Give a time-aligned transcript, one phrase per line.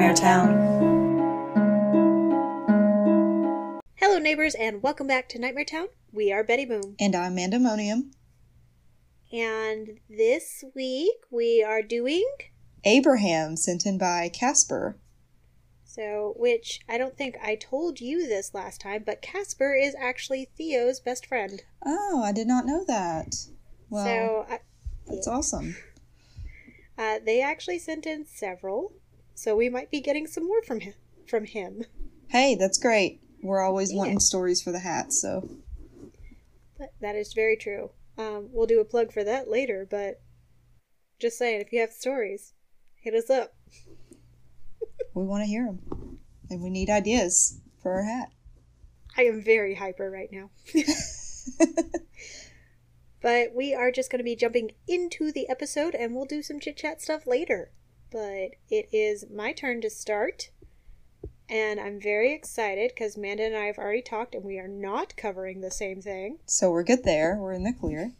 [0.00, 0.56] Nightmare Town.
[3.96, 5.88] Hello, neighbors, and welcome back to Nightmare Town.
[6.10, 6.96] We are Betty Boom.
[6.98, 8.12] And I'm Mandemonium.
[9.30, 12.26] And this week we are doing.
[12.82, 14.96] Abraham, sent in by Casper.
[15.84, 20.48] So, which I don't think I told you this last time, but Casper is actually
[20.56, 21.62] Theo's best friend.
[21.84, 23.34] Oh, I did not know that.
[23.90, 24.60] Well, so, I,
[25.06, 25.76] that's awesome.
[26.96, 28.94] Uh, they actually sent in several,
[29.34, 30.94] so we might be getting some more from him.
[31.26, 31.84] From him.
[32.28, 33.20] Hey, that's great.
[33.42, 33.98] We're always Yeah.
[33.98, 35.48] wanting stories for the hat, so
[36.78, 37.90] But that is very true.
[38.16, 40.20] Um, we'll do a plug for that later, but
[41.18, 42.54] just saying, if you have stories,
[42.96, 43.54] hit us up.
[45.14, 46.18] we want to hear them.
[46.48, 48.30] And we need ideas for our hat.
[49.16, 50.50] I am very hyper right now.
[53.20, 56.60] but we are just going to be jumping into the episode and we'll do some
[56.60, 57.70] chit chat stuff later.
[58.10, 60.50] But it is my turn to start.
[61.48, 65.16] And I'm very excited because Amanda and I have already talked and we are not
[65.16, 66.38] covering the same thing.
[66.46, 67.36] So we're good there.
[67.36, 68.12] We're in the clear.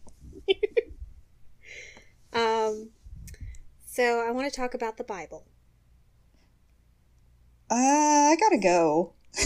[2.32, 2.90] Um,
[3.84, 5.46] so I want to talk about the Bible.
[7.70, 9.14] Uh, I gotta go.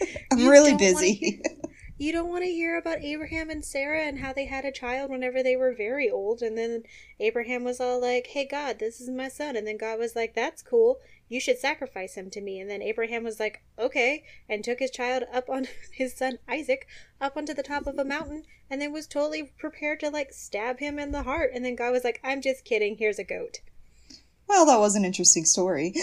[0.32, 1.42] I'm You really busy.
[2.00, 5.10] You don't want to hear about Abraham and Sarah and how they had a child
[5.10, 6.40] whenever they were very old.
[6.40, 6.84] And then
[7.20, 9.54] Abraham was all like, Hey, God, this is my son.
[9.54, 10.98] And then God was like, That's cool.
[11.28, 12.58] You should sacrifice him to me.
[12.58, 14.24] And then Abraham was like, Okay.
[14.48, 16.86] And took his child up on his son Isaac
[17.20, 20.78] up onto the top of a mountain and then was totally prepared to like stab
[20.78, 21.50] him in the heart.
[21.52, 22.96] And then God was like, I'm just kidding.
[22.96, 23.60] Here's a goat.
[24.48, 25.92] well, that was an interesting story.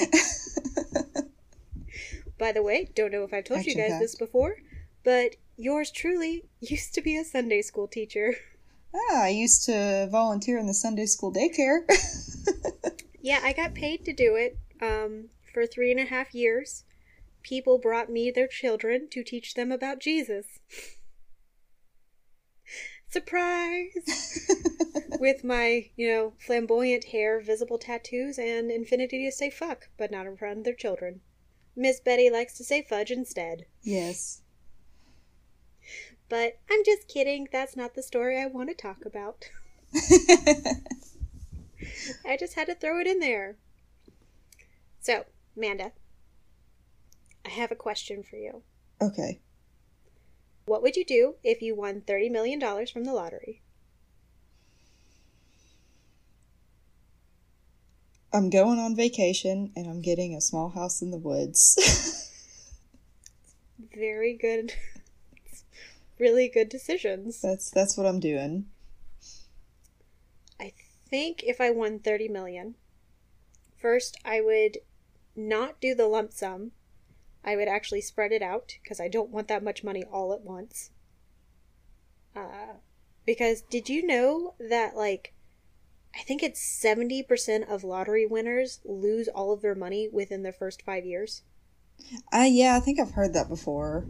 [2.38, 4.02] By the way, don't know if I've told you guys Action-packed.
[4.04, 4.58] this before,
[5.08, 8.36] but yours truly used to be a Sunday school teacher.
[8.94, 11.86] ah, I used to volunteer in the Sunday school daycare.
[13.20, 16.86] Yeah, I got paid to do it um, for three and a half years.
[17.44, 20.60] People brought me their children to teach them about Jesus.
[23.10, 24.48] Surprise!
[25.20, 30.26] With my, you know, flamboyant hair, visible tattoos, and infinity to say fuck, but not
[30.26, 31.20] in front of their children.
[31.76, 33.66] Miss Betty likes to say fudge instead.
[33.84, 34.42] yes.
[36.30, 37.48] But I'm just kidding.
[37.52, 39.46] That's not the story I want to talk about.
[42.26, 43.56] I just had to throw it in there.
[45.00, 45.94] So, Amanda,
[47.46, 48.64] I have a question for you.
[49.02, 49.40] okay.
[50.66, 53.62] What would you do if you won $30 million from the lottery?
[58.34, 62.30] I'm going on vacation and I'm getting a small house in the woods.
[63.96, 64.74] Very good.
[66.20, 67.42] really good decisions.
[67.42, 68.66] that's that's what I'm doing.
[70.60, 70.74] I
[71.10, 72.76] think if I won 30 million,
[73.78, 74.80] first I would
[75.36, 76.72] not do the lump sum.
[77.44, 80.42] I would actually spread it out because I don't want that much money all at
[80.42, 80.90] once.
[82.36, 82.78] Uh,
[83.26, 85.34] because did you know that like
[86.16, 90.82] I think it's 70% of lottery winners lose all of their money within their first
[90.82, 91.44] 5 years.
[92.34, 94.08] Uh yeah, I think I've heard that before.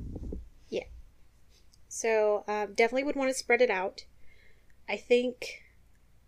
[1.98, 4.06] So um, definitely would want to spread it out.
[4.88, 5.64] I think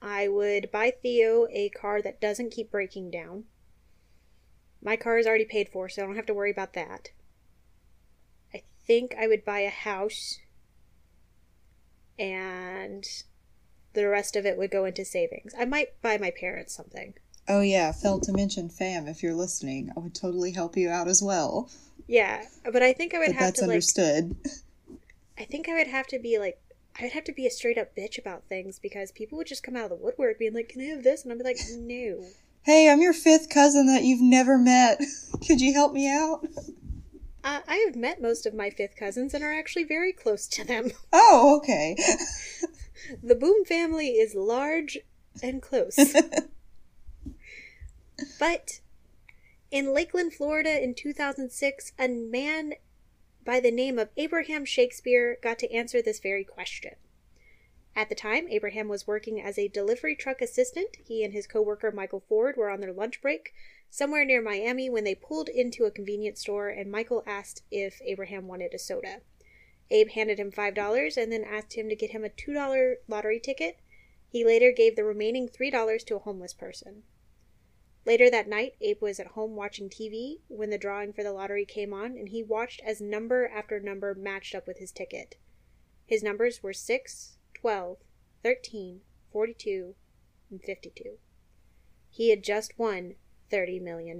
[0.01, 3.43] I would buy Theo a car that doesn't keep breaking down.
[4.81, 7.09] My car is already paid for, so I don't have to worry about that.
[8.51, 10.39] I think I would buy a house,
[12.17, 13.05] and
[13.93, 15.53] the rest of it would go into savings.
[15.55, 17.13] I might buy my parents something.
[17.47, 19.91] Oh yeah, failed to mention fam if you're listening.
[19.95, 21.69] I would totally help you out as well.
[22.07, 23.83] Yeah, but I think I would But have that's to like.
[25.39, 26.59] I think I would have to be like,
[26.99, 29.63] I would have to be a straight up bitch about things because people would just
[29.63, 31.59] come out of the woodwork being like, "Can I have this?" and I'd be like,
[31.77, 32.25] "No."
[32.63, 34.99] Hey, I'm your fifth cousin that you've never met.
[35.47, 36.45] Could you help me out?
[37.41, 40.65] Uh, I have met most of my fifth cousins and are actually very close to
[40.65, 40.91] them.
[41.13, 41.95] Oh, okay.
[43.23, 44.97] The Boom family is large
[45.41, 45.95] and close.
[48.37, 48.81] but
[49.71, 52.73] in Lakeland, Florida in 2006, a man
[53.49, 56.93] by the name of Abraham Shakespeare got to answer this very question.
[57.95, 60.97] At the time, Abraham was working as a delivery truck assistant.
[61.03, 63.51] He and his coworker Michael Ford were on their lunch break
[63.89, 68.47] somewhere near Miami when they pulled into a convenience store and Michael asked if Abraham
[68.47, 69.21] wanted a soda.
[69.89, 73.79] Abe handed him $5 and then asked him to get him a $2 lottery ticket.
[74.27, 77.01] He later gave the remaining $3 to a homeless person.
[78.05, 81.65] Later that night, Abe was at home watching TV when the drawing for the lottery
[81.65, 85.35] came on, and he watched as number after number matched up with his ticket.
[86.05, 87.97] His numbers were 6, 12,
[88.41, 89.01] 13,
[89.31, 89.95] 42,
[90.49, 91.17] and 52.
[92.09, 93.15] He had just won
[93.51, 94.19] $30 million.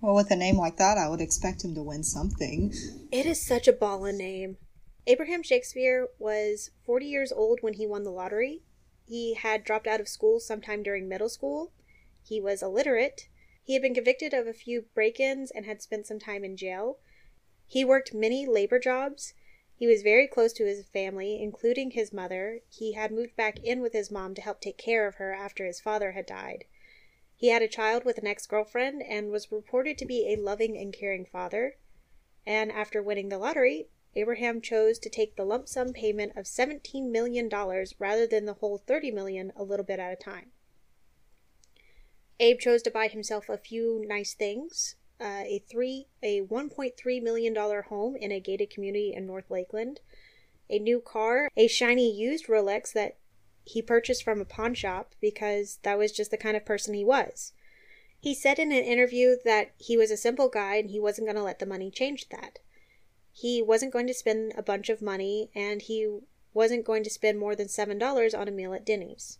[0.00, 2.74] Well, with a name like that, I would expect him to win something.
[3.10, 4.58] It is such a ballin' name.
[5.06, 8.62] Abraham Shakespeare was 40 years old when he won the lottery.
[9.06, 11.72] He had dropped out of school sometime during middle school.
[12.28, 13.28] He was illiterate.
[13.62, 16.56] He had been convicted of a few break ins and had spent some time in
[16.56, 16.98] jail.
[17.68, 19.32] He worked many labor jobs.
[19.76, 22.62] He was very close to his family, including his mother.
[22.68, 25.66] He had moved back in with his mom to help take care of her after
[25.66, 26.64] his father had died.
[27.36, 30.76] He had a child with an ex girlfriend and was reported to be a loving
[30.76, 31.76] and caring father.
[32.44, 37.08] And after winning the lottery, Abraham chose to take the lump sum payment of $17
[37.08, 37.48] million
[38.00, 40.50] rather than the whole 30 million a little bit at a time.
[42.38, 47.52] Abe chose to buy himself a few nice things, uh, a three a 1.3 million
[47.52, 50.00] dollar home in a gated community in North Lakeland,
[50.68, 53.16] a new car, a shiny used Rolex that
[53.64, 57.04] he purchased from a pawn shop because that was just the kind of person he
[57.04, 57.52] was.
[58.20, 61.36] He said in an interview that he was a simple guy and he wasn't going
[61.36, 62.58] to let the money change that.
[63.32, 66.20] He wasn't going to spend a bunch of money and he
[66.54, 69.38] wasn't going to spend more than $7 on a meal at Denny's.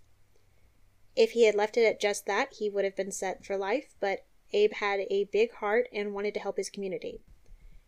[1.17, 3.95] If he had left it at just that, he would have been set for life,
[4.01, 7.23] but Abe had a big heart and wanted to help his community.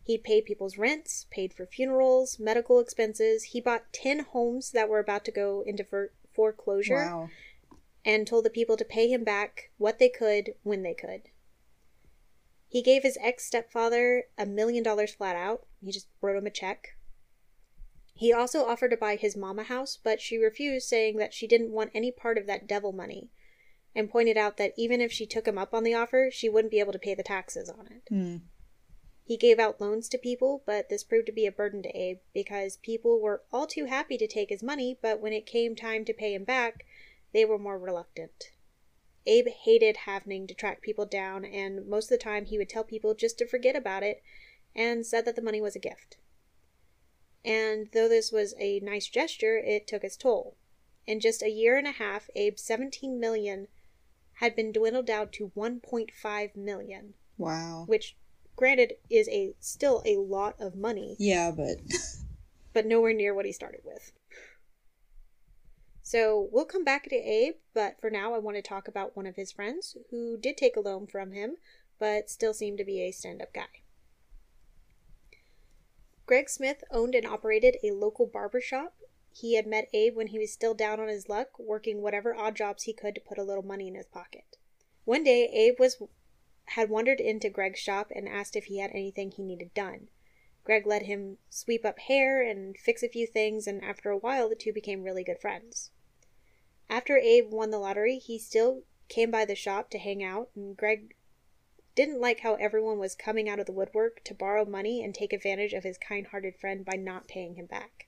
[0.03, 3.43] He paid people's rents, paid for funerals, medical expenses.
[3.43, 7.29] He bought 10 homes that were about to go into for- foreclosure Wow.
[8.03, 11.29] and told the people to pay him back what they could when they could.
[12.67, 15.67] He gave his ex stepfather a million dollars flat out.
[15.83, 16.95] He just wrote him a check.
[18.19, 21.47] He also offered to buy his mom a house, but she refused, saying that she
[21.47, 23.29] didn't want any part of that devil money,
[23.95, 26.69] and pointed out that even if she took him up on the offer, she wouldn't
[26.69, 28.03] be able to pay the taxes on it.
[28.09, 28.35] Hmm.
[29.23, 32.17] He gave out loans to people, but this proved to be a burden to Abe
[32.33, 36.03] because people were all too happy to take his money, but when it came time
[36.03, 36.83] to pay him back,
[37.31, 38.51] they were more reluctant.
[39.25, 42.83] Abe hated having to track people down, and most of the time he would tell
[42.83, 44.21] people just to forget about it
[44.75, 46.17] and said that the money was a gift.
[47.45, 50.55] And though this was a nice gesture, it took its toll.
[51.07, 53.67] In just a year and a half, Abe's 17 million
[54.33, 57.85] had been dwindled down to 1.5 million, Wow.
[57.87, 58.15] which
[58.55, 61.77] granted is a still a lot of money, Yeah, but
[62.73, 64.11] but nowhere near what he started with.
[66.03, 69.27] So we'll come back to Abe, but for now I want to talk about one
[69.27, 71.57] of his friends who did take a loan from him,
[71.99, 73.67] but still seemed to be a stand up guy.
[76.29, 78.93] Greg Smith owned and operated a local barber shop.
[79.33, 82.55] He had met Abe when he was still down on his luck, working whatever odd
[82.55, 84.55] jobs he could to put a little money in his pocket.
[85.05, 85.99] One day, Abe was
[86.65, 90.09] had wandered into Greg's shop and asked if he had anything he needed done.
[90.63, 94.49] Greg let him sweep up hair and fix a few things, and after a while,
[94.49, 95.89] the two became really good friends.
[96.91, 100.77] After Abe won the lottery, he still came by the shop to hang out, and
[100.77, 101.15] Greg
[101.95, 105.33] didn't like how everyone was coming out of the woodwork to borrow money and take
[105.33, 108.07] advantage of his kind hearted friend by not paying him back.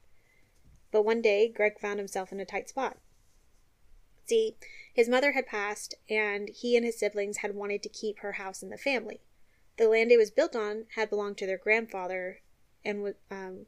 [0.92, 2.98] But one day, Greg found himself in a tight spot.
[4.25, 4.57] See,
[4.94, 8.62] his mother had passed, and he and his siblings had wanted to keep her house
[8.62, 9.22] in the family.
[9.78, 12.42] The land it was built on had belonged to their grandfather,
[12.84, 13.66] and um,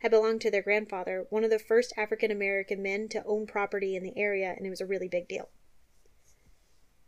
[0.00, 3.96] had belonged to their grandfather, one of the first African American men to own property
[3.96, 5.50] in the area, and it was a really big deal.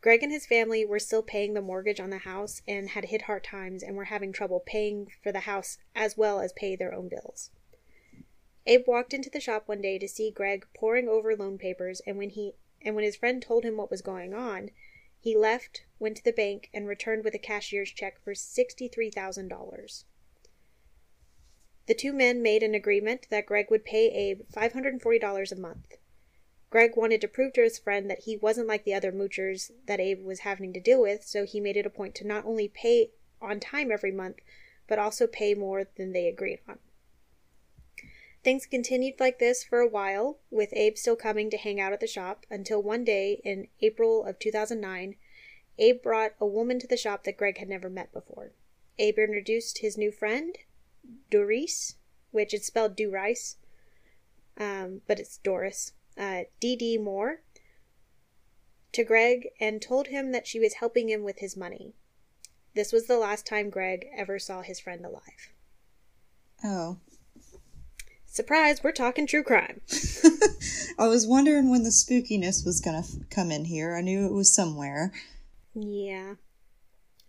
[0.00, 3.23] Greg and his family were still paying the mortgage on the house and had hit
[3.23, 6.95] hard times and were having trouble paying for the house as well as pay their
[6.95, 7.50] own bills.
[8.66, 12.16] Abe walked into the shop one day to see Greg poring over loan papers and
[12.16, 14.71] when he and when his friend told him what was going on,
[15.19, 20.04] he left, went to the bank and returned with a cashier's check for $63,000.
[21.87, 25.97] The two men made an agreement that Greg would pay Abe $540 a month.
[26.71, 29.99] Greg wanted to prove to his friend that he wasn't like the other moochers that
[29.99, 32.69] Abe was having to deal with, so he made it a point to not only
[32.69, 33.11] pay
[33.43, 34.37] on time every month,
[34.87, 36.79] but also pay more than they agreed on.
[38.43, 42.00] Things continued like this for a while, with Abe still coming to hang out at
[42.00, 45.17] the shop, until one day in April of 2009,
[45.79, 48.53] Abe brought a woman to the shop that Greg had never met before.
[48.99, 50.57] Abe introduced his new friend,
[51.31, 51.97] Doris,
[52.31, 53.57] which is spelled do rice,
[54.57, 56.99] um, but it's Doris, uh, D.D.
[56.99, 57.41] Moore,
[58.93, 61.95] to Greg and told him that she was helping him with his money.
[62.75, 65.53] This was the last time Greg ever saw his friend alive.
[66.62, 66.99] oh,
[68.27, 69.81] Surprise, we're talking true crime.
[70.99, 73.97] I was wondering when the spookiness was gonna f- come in here.
[73.97, 75.12] I knew it was somewhere.
[75.75, 76.35] Yeah.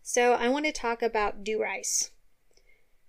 [0.04, 2.12] So I want to talk about Do Rice.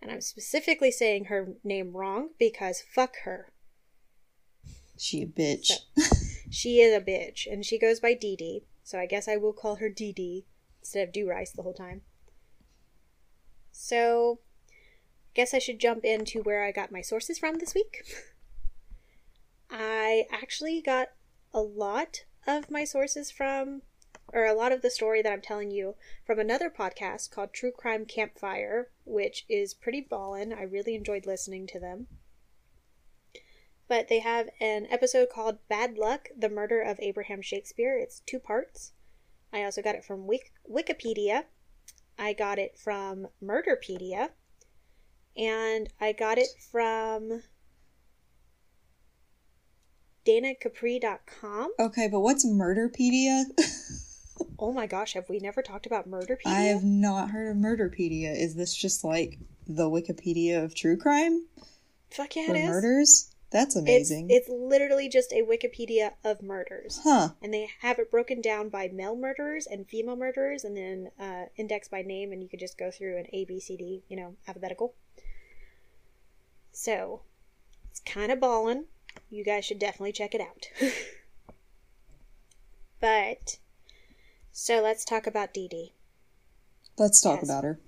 [0.01, 3.52] And I'm specifically saying her name wrong because fuck her.
[4.97, 5.71] She a bitch.
[6.53, 9.55] She is a bitch, and she goes by Dee Dee, so I guess I will
[9.55, 10.45] call her Dee Dee
[10.81, 12.03] instead of Do Rice the whole time.
[13.71, 18.05] So, I guess I should jump into where I got my sources from this week.
[19.71, 21.09] I actually got
[21.55, 23.81] a lot of my sources from,
[24.31, 25.95] or a lot of the story that I'm telling you
[26.27, 30.53] from another podcast called True Crime Campfire, which is pretty ballin'.
[30.53, 32.09] I really enjoyed listening to them.
[33.89, 37.99] But they have an episode called Bad Luck The Murder of Abraham Shakespeare.
[37.99, 38.93] It's two parts.
[39.53, 41.45] I also got it from Wik- Wikipedia.
[42.19, 44.31] I got it from Murderpedia.
[45.37, 47.43] And I got it from
[50.27, 51.73] danacapri.com.
[51.79, 53.45] Okay, but what's Murderpedia?
[54.59, 56.47] Oh my gosh, have we never talked about Murderpedia?
[56.47, 58.35] I have not heard of Murderpedia.
[58.37, 61.47] Is this just like the Wikipedia of true crime
[62.11, 62.69] Fuck yeah, for it is.
[62.69, 63.32] murders?
[63.53, 64.29] That's amazing.
[64.31, 67.01] it's literally just a Wikipedia of murders.
[67.05, 67.31] huh.
[67.43, 71.47] And they have it broken down by male murderers and female murderers and then uh,
[71.57, 74.17] indexed by name, and you could just go through an A, B, C, D, you
[74.17, 74.95] know, alphabetical.
[76.73, 77.21] So,
[77.91, 78.87] it's kind of ballin'.
[79.29, 80.69] You guys should definitely check it out.
[83.01, 83.59] but,
[84.51, 85.93] so let's talk about Dee Dee.
[86.99, 87.79] Let's talk about her.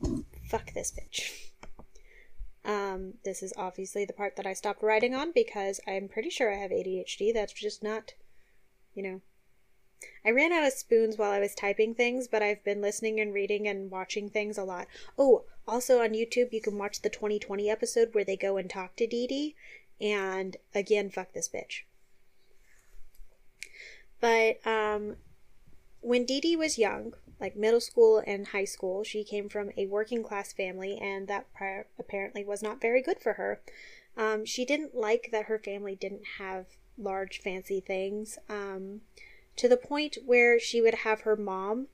[0.49, 1.44] fuck this bitch.
[2.65, 6.53] Um, this is obviously the part that I stopped writing on because I'm pretty sure
[6.53, 7.33] I have ADHD.
[7.33, 8.15] That's just not,
[8.95, 9.21] you know.
[10.25, 13.33] I ran out of spoons while I was typing things, but I've been listening and
[13.33, 14.87] reading and watching things a lot.
[15.19, 18.97] Oh, also on YouTube, you can watch the 2020 episode where they go and talk
[18.97, 19.57] to Dee Dee.
[20.01, 21.83] And again, fuck this bitch.
[24.21, 25.17] But um,
[26.01, 29.87] when Dee Dee was young, like middle school and high school, she came from a
[29.87, 33.61] working class family, and that pri- apparently was not very good for her.
[34.17, 36.65] Um, she didn't like that her family didn't have
[36.97, 39.03] large, fancy things, um,
[39.57, 41.89] to the point where she would have her mom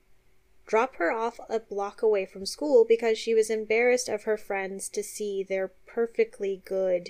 [0.65, 4.87] drop her off a block away from school because she was embarrassed of her friends
[4.87, 7.09] to see their perfectly good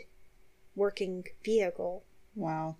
[0.75, 2.03] working vehicle.
[2.35, 2.77] Wow.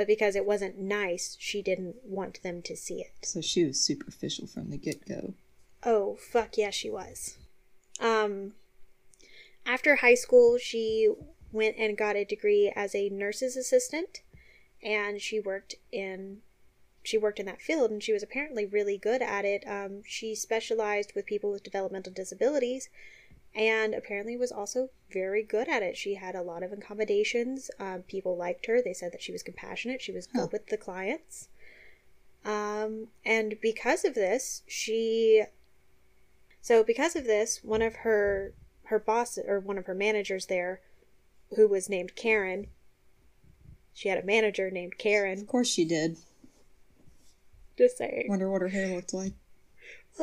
[0.00, 3.12] But because it wasn't nice, she didn't want them to see it.
[3.20, 5.34] So she was superficial from the get go.
[5.82, 7.36] Oh, fuck yeah, she was.
[8.00, 8.54] Um,
[9.66, 11.12] after high school, she
[11.52, 14.22] went and got a degree as a nurse's assistant,
[14.82, 16.38] and she worked in
[17.02, 19.64] she worked in that field, and she was apparently really good at it.
[19.66, 22.88] Um, she specialized with people with developmental disabilities,
[23.54, 25.96] and apparently was also very good at it.
[25.96, 27.70] She had a lot of accommodations.
[27.78, 28.80] Um, people liked her.
[28.82, 30.00] They said that she was compassionate.
[30.00, 30.48] She was good Huh.
[30.52, 31.48] with the clients.
[32.44, 35.44] Um, and because of this, she
[36.62, 38.54] so because of this, one of her
[38.84, 40.80] her boss or one of her managers there,
[41.56, 42.68] who was named Karen,
[43.92, 45.38] she had a manager named Karen.
[45.40, 46.16] Of course she did.
[47.76, 48.26] Just saying.
[48.28, 49.32] Wonder what her hair looked like.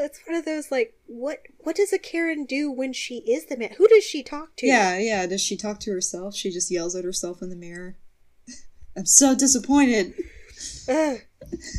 [0.04, 3.58] It's one of those like what what does a Karen do when she is the
[3.58, 3.74] man?
[3.78, 4.68] Who does she talk to?
[4.68, 5.26] Yeah, yeah.
[5.26, 6.36] Does she talk to herself?
[6.36, 7.98] She just yells at herself in the mirror.
[8.98, 10.14] I'm so disappointed.
[10.90, 11.20] Ugh.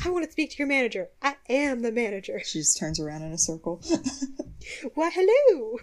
[0.05, 1.09] I want to speak to your manager.
[1.21, 2.41] I am the manager.
[2.45, 3.83] She just turns around in a circle.
[4.95, 5.79] Why, hello.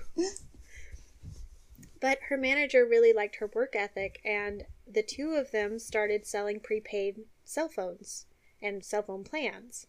[2.00, 6.60] But her manager really liked her work ethic, and the two of them started selling
[6.60, 8.26] prepaid cell phones
[8.62, 9.88] and cell phone plans.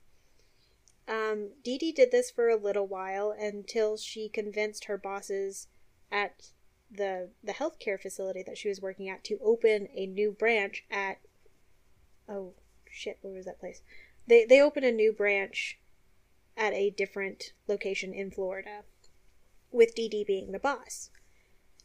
[1.09, 5.69] Um, Dee Dee did this for a little while until she convinced her bosses
[6.11, 6.51] at
[6.91, 11.19] the the healthcare facility that she was working at to open a new branch at
[12.29, 12.55] oh
[12.89, 13.83] shit where was that place
[14.29, 15.81] they they opened a new branch
[16.57, 18.83] at a different location in Florida
[19.71, 21.11] with Dee Dee being the boss.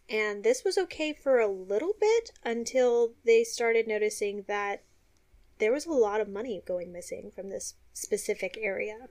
[0.09, 4.83] And this was okay for a little bit until they started noticing that
[5.59, 9.07] there was a lot of money going missing from this specific area.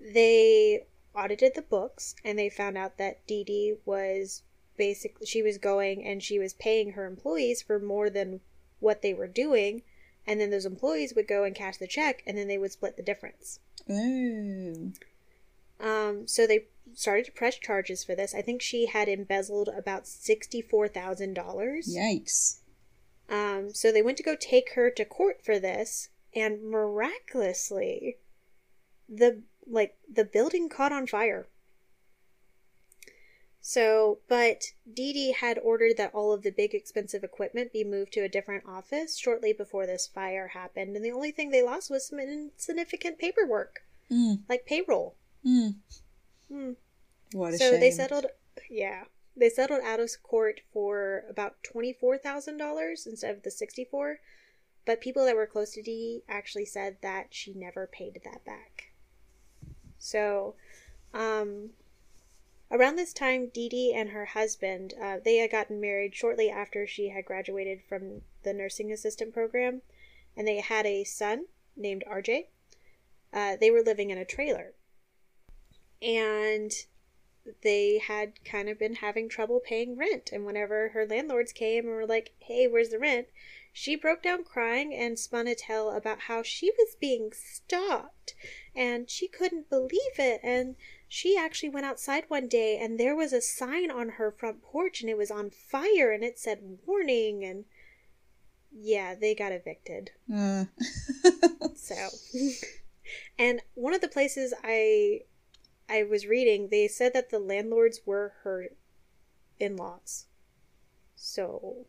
[0.00, 4.42] They audited the books and they found out that Dee Dee was
[4.76, 8.40] basically she was going and she was paying her employees for more than
[8.78, 9.82] what they were doing
[10.26, 12.96] and then those employees would go and cash the check and then they would split
[12.96, 13.58] the difference.
[13.88, 14.92] oh.
[15.80, 18.34] Um, so they started to press charges for this.
[18.34, 21.88] I think she had embezzled about sixty-four thousand dollars.
[21.96, 22.58] Yikes.
[23.30, 28.18] Um, so they went to go take her to court for this, and miraculously,
[29.08, 31.48] the like the building caught on fire.
[33.62, 38.12] So, but Dee Dee had ordered that all of the big expensive equipment be moved
[38.14, 41.90] to a different office shortly before this fire happened, and the only thing they lost
[41.90, 45.14] was some insignificant paperwork, Mm, like payroll.
[45.44, 45.74] mm.
[46.48, 46.72] Hmm.
[47.32, 47.80] What a so shame.
[47.80, 48.26] they settled
[48.68, 49.04] yeah
[49.36, 54.18] they settled out of court for about $24000 instead of the 64
[54.84, 58.92] but people that were close to dee actually said that she never paid that back
[59.98, 60.54] so
[61.12, 61.70] um
[62.72, 66.86] Around this time, Dee Dee and her husband, uh, they had gotten married shortly after
[66.86, 69.82] she had graduated from the nursing assistant program,
[70.36, 71.46] and they had a son
[71.76, 72.46] named RJ.
[73.32, 74.74] Uh, they were living in a trailer.
[76.00, 76.72] And
[77.62, 80.30] they had kind of been having trouble paying rent.
[80.32, 83.26] And whenever her landlords came and were like, hey, where's the rent?
[83.72, 88.34] She broke down crying and spun a tale about how she was being stalked
[88.74, 90.40] and she couldn't believe it.
[90.42, 90.76] And
[91.08, 95.00] she actually went outside one day and there was a sign on her front porch
[95.00, 97.44] and it was on fire and it said warning.
[97.44, 97.64] And
[98.72, 100.10] yeah, they got evicted.
[100.32, 100.64] Uh.
[101.80, 102.08] So,
[103.38, 105.22] and one of the places I
[105.88, 108.68] I was reading, they said that the landlords were her
[109.58, 110.26] in-laws.
[111.16, 111.86] So,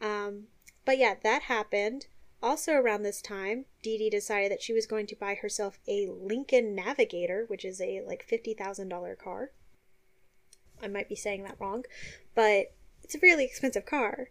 [0.00, 0.44] um,
[0.84, 2.06] but yeah, that happened.
[2.42, 6.08] Also around this time, Dee Dee decided that she was going to buy herself a
[6.08, 9.50] Lincoln Navigator, which is a like fifty thousand dollar car.
[10.82, 11.84] I might be saying that wrong,
[12.34, 12.72] but
[13.02, 14.30] it's a really expensive car.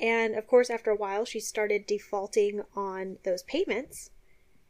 [0.00, 4.10] And of course, after a while, she started defaulting on those payments.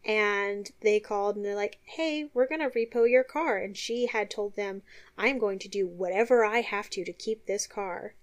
[0.04, 3.58] And they called and they're like, hey, we're going to repo your car.
[3.58, 4.82] And she had told them,
[5.18, 8.14] I'm going to do whatever I have to to keep this car.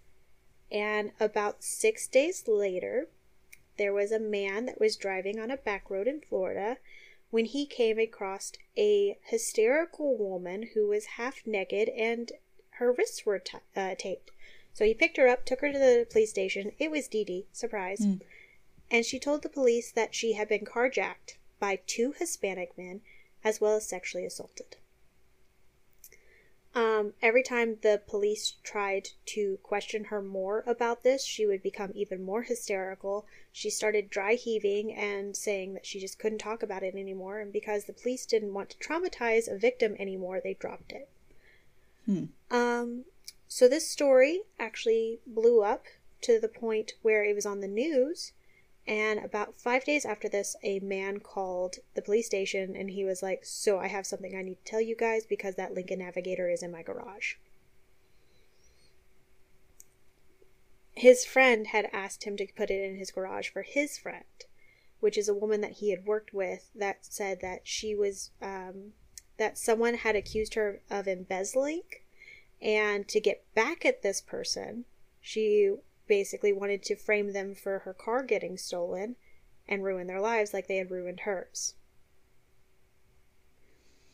[0.71, 3.07] And about six days later,
[3.77, 6.77] there was a man that was driving on a back road in Florida
[7.29, 12.31] when he came across a hysterical woman who was half naked and
[12.71, 14.31] her wrists were t- uh, taped.
[14.73, 16.73] So he picked her up, took her to the police station.
[16.77, 17.99] It was Dee Dee, surprise.
[17.99, 18.21] Mm.
[18.91, 23.01] And she told the police that she had been carjacked by two Hispanic men
[23.43, 24.77] as well as sexually assaulted.
[26.75, 31.91] Um, every time the police tried to question her more about this, she would become
[31.95, 33.25] even more hysterical.
[33.53, 37.39] She started dry heaving and saying that she just couldn't talk about it anymore.
[37.39, 41.07] And because the police didn't want to traumatize a victim anymore, they dropped it.
[42.05, 42.25] Hmm.
[42.51, 43.05] Um,
[43.47, 45.85] so this story actually blew up
[46.21, 48.33] to the point where it was on the news.
[48.87, 53.23] And about five days after this, a man called the police station and he was
[53.23, 56.49] like, So I have something I need to tell you guys because that Lincoln Navigator
[56.49, 57.35] is in my garage.
[60.93, 64.23] His friend had asked him to put it in his garage for his friend,
[64.99, 68.93] which is a woman that he had worked with that said that she was, um,
[69.37, 71.81] that someone had accused her of embezzling.
[72.61, 74.85] And to get back at this person,
[75.19, 75.75] she
[76.07, 79.15] basically wanted to frame them for her car getting stolen
[79.67, 81.75] and ruin their lives like they had ruined hers.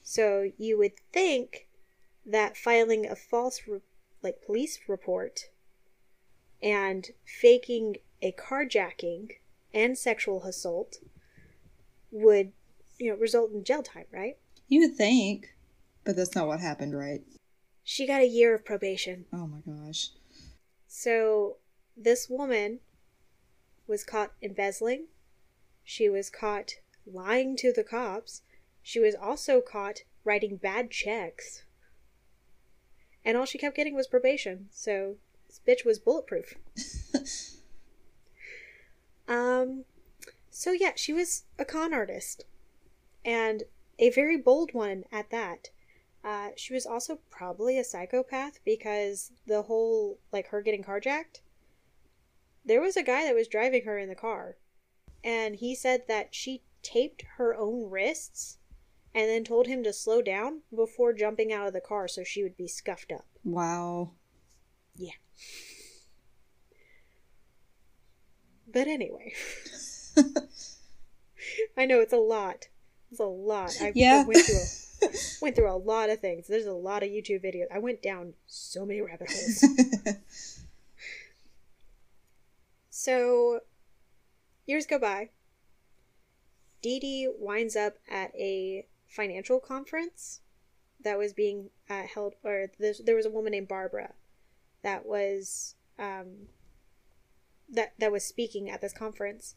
[0.02, 1.68] So you would think
[2.26, 3.80] that filing a false re-
[4.22, 5.50] like police report
[6.62, 9.38] and faking a carjacking
[9.74, 10.98] and sexual assault
[12.12, 12.52] would
[13.00, 14.38] you know result in jail time, right?
[14.68, 15.56] You would think,
[16.04, 17.22] but that's not what happened, right?
[17.84, 19.26] She got a year of probation.
[19.34, 20.10] Oh my gosh.
[20.88, 21.58] So
[21.96, 22.80] this woman
[23.88, 25.08] was caught embezzling.
[25.84, 26.76] She was caught
[27.06, 28.42] lying to the cops.
[28.82, 31.64] She was also caught writing bad checks.
[33.24, 34.70] And all she kept getting was probation.
[34.72, 36.56] So this bitch was bulletproof.
[39.28, 39.86] um
[40.50, 42.46] so yeah, she was a con artist.
[43.24, 43.64] And
[44.00, 45.70] a very bold one at that.
[46.24, 51.42] Uh, she was also probably a psychopath because the whole, like, her getting carjacked,
[52.66, 54.58] there was a guy that was driving her in the car.
[55.24, 58.58] And he said that she taped her own wrists
[59.14, 62.42] and then told him to slow down before jumping out of the car so she
[62.44, 63.26] would be scuffed up.
[63.44, 64.12] Wow.
[64.96, 65.12] Yeah.
[68.72, 69.34] But anyway.
[71.78, 72.68] I know it's a lot.
[73.12, 73.76] It's a lot.
[73.82, 74.26] I Yeah.
[74.26, 74.56] went through
[75.10, 76.48] a, went through a lot of things.
[76.48, 77.66] There's a lot of YouTube videos.
[77.74, 79.66] I went down so many rabbit holes.
[83.04, 83.62] so
[84.68, 85.30] years go by.
[86.82, 90.42] Dee Dee winds up at a financial conference
[91.04, 94.14] that was being uh, held, or this, there was a woman named Barbara
[94.84, 96.48] that was um,
[97.70, 99.56] that that was speaking at this conference,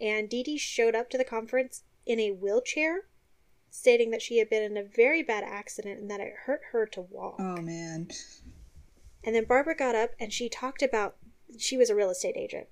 [0.00, 3.06] and Dee Dee showed up to the conference in a wheelchair,
[3.70, 6.86] stating that she had been in a very bad accident and that it hurt her
[6.86, 7.36] to walk.
[7.40, 8.08] oh man.
[9.24, 11.16] And then Barbara got up and she talked about
[11.58, 12.68] she was a real estate agent.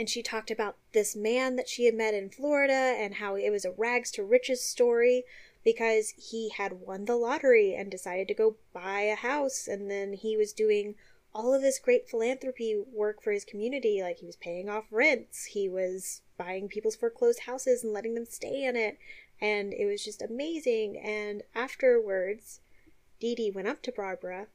[0.00, 3.50] And she talked about this man that she had met in Florida and how it
[3.50, 5.24] was a rags to riches story
[5.62, 9.68] because he had won the lottery and decided to go buy a house.
[9.68, 10.94] And then he was doing
[11.34, 14.00] all of this great philanthropy work for his community.
[14.02, 18.24] Like he was paying off rents, he was buying people's foreclosed houses and letting them
[18.24, 18.98] stay in it.
[19.38, 20.96] And it was just amazing.
[20.96, 22.60] And afterwards
[23.20, 24.46] Dee Dee went up to Barbara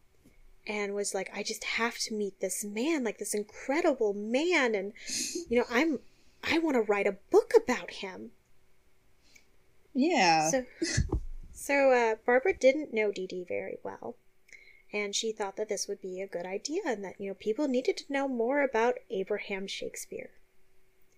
[0.67, 4.75] and was like, I just have to meet this man, like this incredible man.
[4.75, 4.93] And,
[5.49, 5.99] you know, I'm,
[6.43, 8.31] I want to write a book about him.
[9.93, 10.49] Yeah.
[10.49, 10.65] So,
[11.53, 14.15] so uh, Barbara didn't know Dee Dee very well.
[14.93, 17.67] And she thought that this would be a good idea and that, you know, people
[17.67, 20.29] needed to know more about Abraham Shakespeare.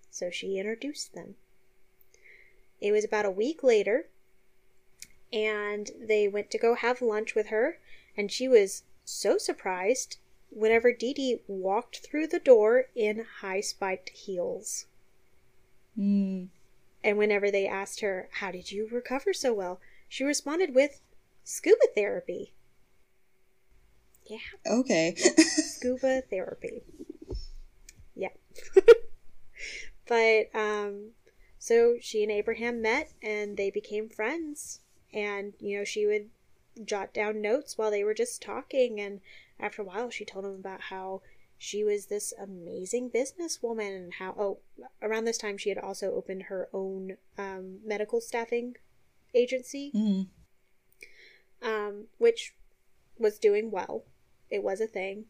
[0.10, 1.36] So she introduced them.
[2.82, 4.08] It was about a week later,
[5.32, 7.80] and they went to go have lunch with her,
[8.16, 10.18] and she was so surprised
[10.50, 14.86] whenever Dee Dee walked through the door in high spiked heels.
[15.98, 16.50] Mm.
[17.04, 19.80] And whenever they asked her, How did you recover so well?
[20.10, 21.00] she responded with
[21.44, 22.54] scuba therapy.
[24.26, 25.16] Yeah, Okay.
[25.16, 26.84] scuba therapy.
[28.14, 28.30] Yeah.
[30.08, 31.12] but, um,
[31.60, 34.82] so she and Abraham met and they became friends.
[35.14, 36.30] And, you know, she would
[36.86, 39.00] jot down notes while they were just talking.
[39.00, 39.22] And
[39.60, 41.22] after a while, she told him about how
[41.58, 44.60] she was this amazing businesswoman and how, oh,
[45.02, 48.76] around this time, she had also opened her own um, medical staffing
[49.34, 50.28] agency, mm.
[51.62, 52.54] um, which
[53.18, 54.04] was doing well.
[54.50, 55.26] It was a thing.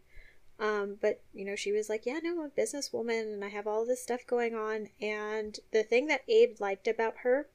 [0.60, 3.68] Um, but, you know, she was like, yeah, no, I'm a businesswoman and I have
[3.68, 4.88] all this stuff going on.
[5.00, 7.48] And the thing that Abe liked about her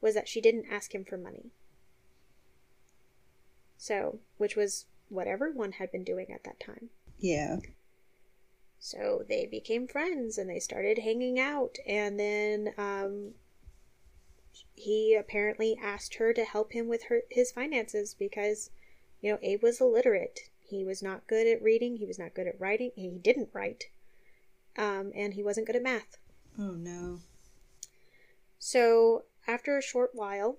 [0.00, 1.50] was that she didn't ask him for money.
[3.78, 6.90] So, which was what everyone had been doing at that time.
[7.18, 7.58] Yeah.
[8.78, 11.76] So they became friends and they started hanging out.
[11.86, 13.30] And then um,
[14.74, 18.70] he apparently asked her to help him with her his finances because,
[19.20, 20.40] you know, Abe was illiterate.
[20.60, 21.96] He was not good at reading.
[21.96, 22.90] He was not good at writing.
[22.94, 23.84] He didn't write.
[24.76, 26.18] Um, and he wasn't good at math.
[26.58, 27.20] Oh no.
[28.58, 30.58] So after a short while,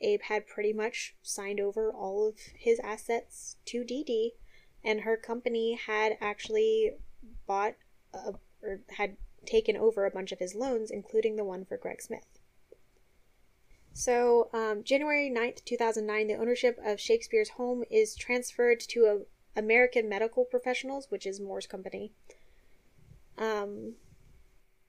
[0.00, 4.34] Abe had pretty much signed over all of his assets to Dee Dee,
[4.82, 6.92] and her company had actually
[7.46, 7.74] bought
[8.14, 12.02] a, or had taken over a bunch of his loans, including the one for Greg
[12.02, 12.26] Smith.
[13.92, 20.08] So, um, January 9th, 2009, the ownership of Shakespeare's home is transferred to a American
[20.08, 22.12] Medical Professionals, which is Moore's company.
[23.36, 23.94] Um,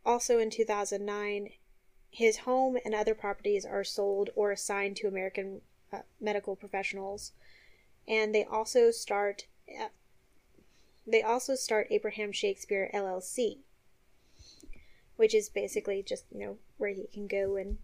[0.05, 1.49] also in 2009,
[2.11, 7.31] his home and other properties are sold or assigned to American uh, medical professionals,
[8.07, 9.47] and they also start.
[9.67, 9.87] Uh,
[11.07, 13.59] they also start Abraham Shakespeare LLC,
[15.15, 17.77] which is basically just you know where he can go and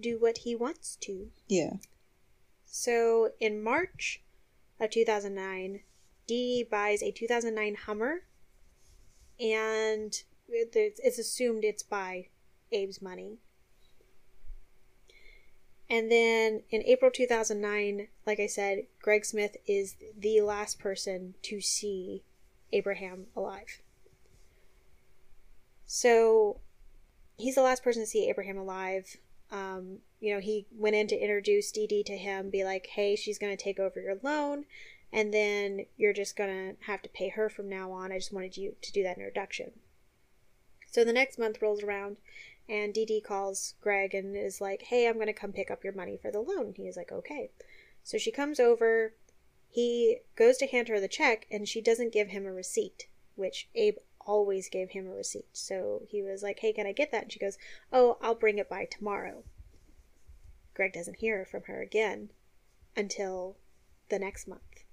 [0.00, 1.30] do what he wants to.
[1.48, 1.74] Yeah.
[2.64, 4.22] So in March
[4.78, 5.80] of 2009,
[6.28, 8.22] Dee buys a 2009 Hummer,
[9.40, 12.28] and it's assumed it's by
[12.72, 13.38] Abe's money.
[15.90, 21.60] And then in April 2009, like I said, Greg Smith is the last person to
[21.60, 22.24] see
[22.72, 23.80] Abraham alive.
[25.86, 26.60] So
[27.38, 29.16] he's the last person to see Abraham alive.
[29.50, 33.16] Um, you know, he went in to introduce Dee Dee to him, be like, hey,
[33.16, 34.66] she's going to take over your loan,
[35.10, 38.12] and then you're just going to have to pay her from now on.
[38.12, 39.70] I just wanted you to do that introduction.
[40.90, 42.18] So the next month rolls around,
[42.68, 45.84] and Dee Dee calls Greg and is like, hey, I'm going to come pick up
[45.84, 46.74] your money for the loan.
[46.76, 47.50] He is like, okay.
[48.02, 49.14] So she comes over.
[49.70, 53.68] He goes to hand her the check, and she doesn't give him a receipt, which
[53.74, 55.48] Abe always gave him a receipt.
[55.52, 57.24] So he was like, hey, can I get that?
[57.24, 57.58] And she goes,
[57.92, 59.44] oh, I'll bring it by tomorrow.
[60.74, 62.30] Greg doesn't hear from her again
[62.96, 63.56] until
[64.10, 64.84] the next month.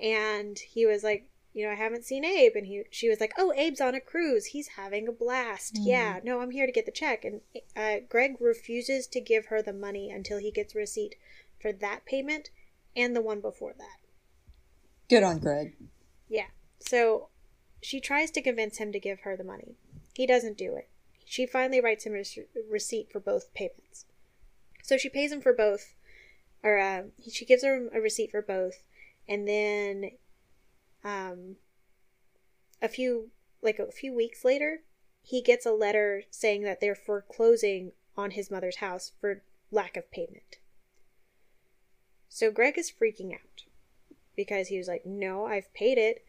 [0.00, 2.56] And he was like, you know, I haven't seen Abe.
[2.56, 4.46] And he, she was like, oh, Abe's on a cruise.
[4.46, 5.74] He's having a blast.
[5.74, 5.86] Mm.
[5.86, 7.24] Yeah, no, I'm here to get the check.
[7.24, 7.40] And
[7.76, 11.16] uh, Greg refuses to give her the money until he gets a receipt
[11.60, 12.50] for that payment
[12.96, 13.98] and the one before that.
[15.08, 15.76] Good on Greg.
[16.28, 16.46] Yeah.
[16.80, 17.28] So
[17.82, 19.76] she tries to convince him to give her the money.
[20.14, 20.88] He doesn't do it.
[21.24, 22.24] She finally writes him a
[22.70, 24.04] receipt for both payments.
[24.82, 25.94] So she pays him for both,
[26.62, 28.82] or uh, she gives him a receipt for both,
[29.28, 30.10] and then
[31.04, 31.56] um,
[32.80, 33.30] a few
[33.62, 34.82] like a few weeks later,
[35.22, 40.10] he gets a letter saying that they're foreclosing on his mother's house for lack of
[40.10, 40.58] payment.
[42.28, 43.64] So Greg is freaking out
[44.36, 46.24] because he was like, "No, I've paid it.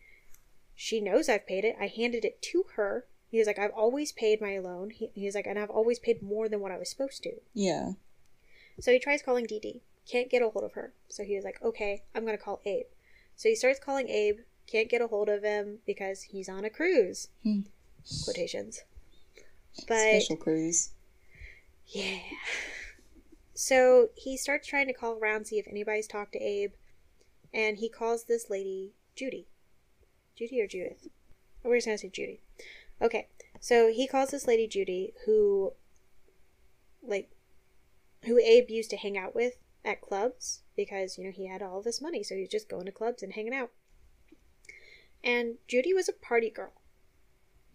[0.76, 1.76] She knows I've paid it.
[1.80, 5.26] I handed it to her." He was like, "I've always paid my loan." He, he
[5.26, 7.94] was like, "And I've always paid more than what I was supposed to." Yeah.
[8.80, 9.82] So he tries calling Dee Dee.
[10.06, 10.94] Can't get a hold of her.
[11.08, 12.88] So he was like, "Okay, I'm gonna call Abe."
[13.36, 16.70] So he starts calling Abe can't get a hold of him because he's on a
[16.70, 17.30] cruise.
[17.44, 17.62] Hmm.
[18.24, 18.84] Quotations.
[19.88, 20.92] But special cruise.
[21.88, 22.20] Yeah.
[23.54, 26.72] So he starts trying to call around, see if anybody's talked to Abe,
[27.54, 29.48] and he calls this lady Judy.
[30.36, 31.08] Judy or Judith?
[31.64, 32.42] Oh, we're just gonna say Judy.
[33.02, 33.28] Okay,
[33.60, 35.74] so he calls this lady Judy, who,
[37.06, 37.30] like,
[38.26, 39.54] who Abe used to hang out with
[39.86, 42.86] at clubs because you know he had all this money, so he was just going
[42.86, 43.70] to clubs and hanging out.
[45.24, 46.74] And Judy was a party girl.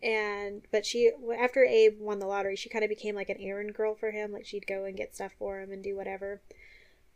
[0.02, 3.74] And but she after abe won the lottery she kind of became like an errand
[3.74, 6.40] girl for him like she'd go and get stuff for him and do whatever.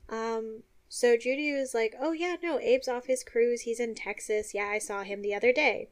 [0.09, 3.62] Um so judy was like oh yeah no abe's off his cruise.
[3.62, 4.53] He's in texas.
[4.53, 5.90] Yeah i saw him the other day.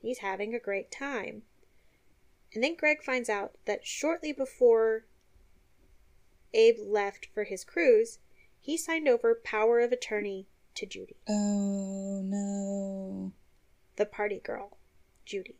[0.00, 1.42] He's having a great time.
[2.54, 5.06] And then greg finds out that shortly before
[6.54, 8.20] abe left for his cruise
[8.60, 10.46] he signed over power of attorney
[10.78, 13.32] to judy Oh no.
[13.96, 14.76] the party girl
[15.26, 15.56] Judy.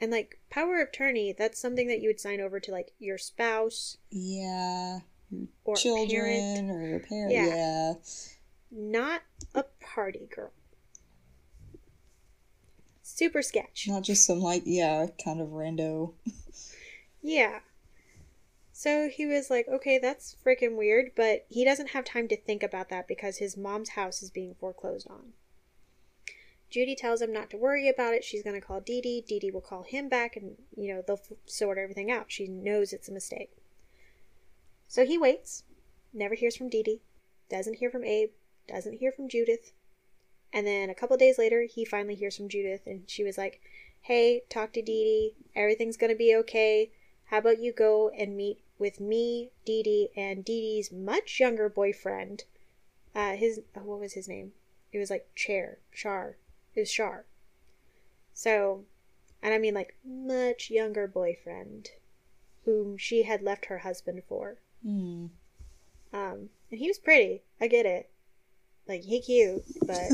[0.00, 3.18] And like power of attorney, that's something that you would sign over to like your
[3.18, 5.00] spouse Yeah.
[5.64, 7.32] or Children parent, or your parent.
[7.32, 7.46] Yeah.
[7.46, 7.94] Yeah.
[8.70, 9.22] not
[9.54, 10.50] a party girl.
[13.02, 13.86] Super sketch.
[13.88, 16.14] Not just some like yeah, kind of rando.
[17.26, 17.60] Yeah.
[18.84, 22.62] So he was like, okay, that's freaking weird, but he doesn't have time to think
[22.62, 25.32] about that because his mom's house is being foreclosed on.
[26.68, 28.24] Judy tells him not to worry about it.
[28.24, 29.24] She's going to call Dee Dee.
[29.26, 32.26] Dee Dee will call him back and, you know, they'll sort everything out.
[32.28, 33.52] She knows it's a mistake.
[34.86, 35.62] So he waits,
[36.12, 37.00] never hears from Dee Dee,
[37.48, 38.32] doesn't hear from Abe,
[38.68, 39.72] doesn't hear from Judith.
[40.52, 43.62] And then a couple days later, he finally hears from Judith and she was like,
[44.02, 45.34] hey, talk to Dee Dee.
[45.56, 46.90] Everything's going to be okay.
[47.28, 51.68] How about you go and meet with me, Dee Dee, and Dee Dee's much younger
[51.68, 52.44] boyfriend?
[53.14, 54.52] Uh, his, oh, what was his name?
[54.92, 56.36] It was like Chair, Char.
[56.74, 57.24] It was Char.
[58.32, 58.84] So,
[59.42, 61.90] and I mean like much younger boyfriend,
[62.64, 64.56] whom she had left her husband for.
[64.82, 65.26] Hmm.
[66.12, 67.42] Um, and he was pretty.
[67.60, 68.10] I get it.
[68.86, 70.10] Like he cute, but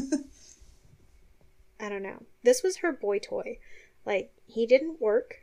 [1.80, 2.22] I don't know.
[2.42, 3.58] This was her boy toy.
[4.04, 5.42] Like he didn't work.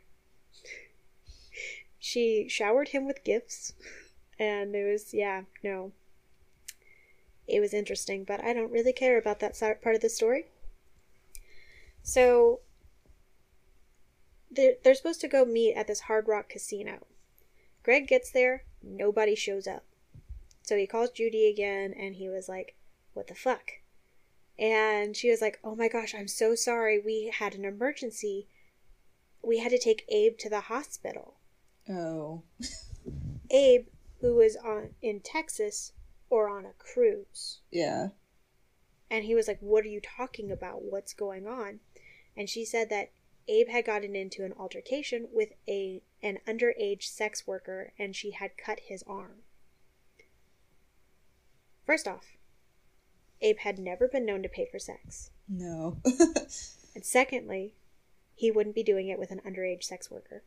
[1.98, 3.74] She showered him with gifts,
[4.38, 5.92] and it was yeah no.
[7.46, 10.48] It was interesting, but I don't really care about that part of the story.
[12.02, 12.60] So
[14.50, 17.06] they're, they're supposed to go meet at this Hard Rock casino.
[17.82, 19.84] Greg gets there, nobody shows up.
[20.62, 22.74] So he calls Judy again and he was like,
[23.14, 23.72] What the fuck?
[24.58, 26.98] And she was like, Oh my gosh, I'm so sorry.
[26.98, 28.46] We had an emergency.
[29.42, 31.37] We had to take Abe to the hospital.
[31.90, 32.42] Oh.
[33.50, 33.86] Abe,
[34.20, 35.92] who was on in Texas
[36.30, 37.60] or on a cruise.
[37.70, 38.08] Yeah.
[39.10, 40.82] And he was like, What are you talking about?
[40.82, 41.80] What's going on?
[42.36, 43.10] And she said that
[43.48, 48.58] Abe had gotten into an altercation with a an underage sex worker and she had
[48.58, 49.42] cut his arm.
[51.86, 52.36] First off,
[53.40, 55.30] Abe had never been known to pay for sex.
[55.48, 55.98] No.
[56.98, 57.74] And secondly,
[58.34, 60.42] he wouldn't be doing it with an underage sex worker.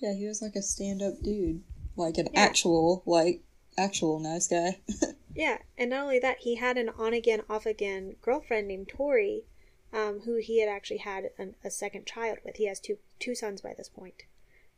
[0.00, 1.62] Yeah, he was like a stand up dude.
[1.96, 2.40] Like an Yeah.
[2.40, 3.42] actual, like,
[3.78, 4.80] actual nice guy.
[5.34, 9.44] Yeah, and not only that, he had an on again, off again girlfriend named Tori,
[9.92, 12.56] um, who he had actually had an, a second child with.
[12.56, 14.22] He has two two sons by this point,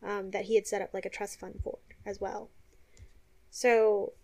[0.03, 2.51] um, that he had set up like a trust fund for as well.
[3.53, 4.15] So,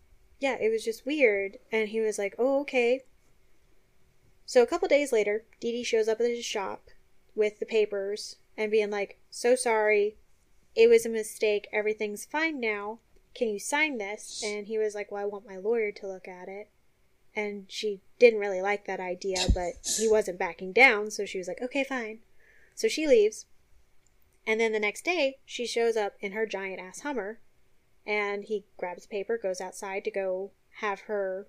[0.41, 3.05] yeah, it was just weird, and he was like, "Oh, okay."
[4.45, 6.91] So a couple days later, Dee Dee shows up at his shop
[7.37, 10.17] with the papers and being like, "So sorry,
[10.75, 11.69] it was a mistake.
[11.73, 12.99] Everything's fine now."
[13.35, 14.43] can you sign this?
[14.45, 16.69] And he was like, well, I want my lawyer to look at it.
[17.37, 21.49] And she didn't really like that idea, but he wasn't backing down, so she was
[21.49, 22.21] like, okay, fine.
[22.77, 23.47] So she leaves.
[24.47, 27.41] And then the next day, she shows up in her giant ass Hummer,
[28.07, 31.49] and he grabs paper, goes outside to go have her,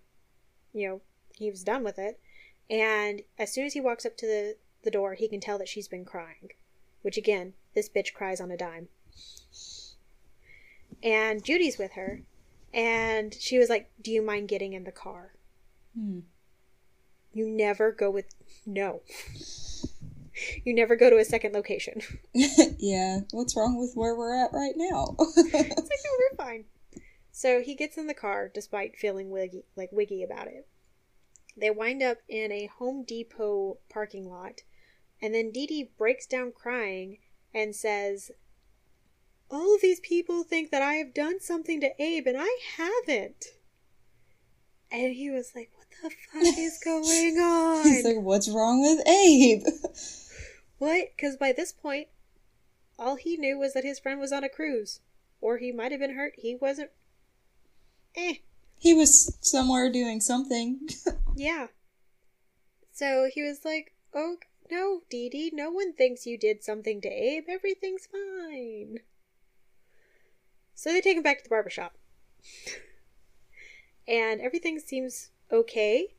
[0.74, 1.02] you know,
[1.36, 2.20] he was done with it.
[2.68, 5.70] And as soon as he walks up to the, the door, he can tell that
[5.70, 6.50] she's been crying.
[7.04, 8.88] Which, again, this bitch cries on a dime
[11.04, 12.22] and Judy's with her,
[12.74, 15.34] and she was like, "Do you mind getting in the car?"
[15.96, 16.22] Hmm.
[17.34, 18.34] You never go with
[18.66, 19.02] no.
[20.64, 22.02] You never go to a second location.
[22.34, 23.20] yeah.
[23.32, 25.16] What's wrong with where we're at right now?
[25.20, 26.66] it's like, no, we're fine.
[27.32, 30.68] So he gets in the car despite feeling wiggy, like wiggy about it.
[31.58, 34.62] They wind up in a Home Depot parking lot,
[35.22, 37.20] and then Dee Dee breaks down crying
[37.54, 38.32] and says,
[39.50, 43.46] All of these people think that I have done something to Abe, and I haven't.
[44.92, 47.84] And he was like, What the fuck is going on?
[47.84, 49.64] He's like, what's wrong with Abe?
[50.78, 51.10] What?
[51.16, 52.08] Because by this point,
[52.98, 55.00] all he knew was that his friend was on a cruise.
[55.42, 56.34] Or he might have been hurt.
[56.38, 56.90] He wasn't
[58.16, 58.36] eh.
[58.78, 60.88] He was somewhere doing something.
[61.38, 61.68] Yeah.
[62.94, 64.38] So he was like, Oh,
[64.72, 67.44] no, Dee Dee, no one thinks you did something to Abe.
[67.50, 69.00] Everything's fine.
[70.76, 71.98] So they take him back to the barber shop.
[74.08, 76.16] and everything seems okay.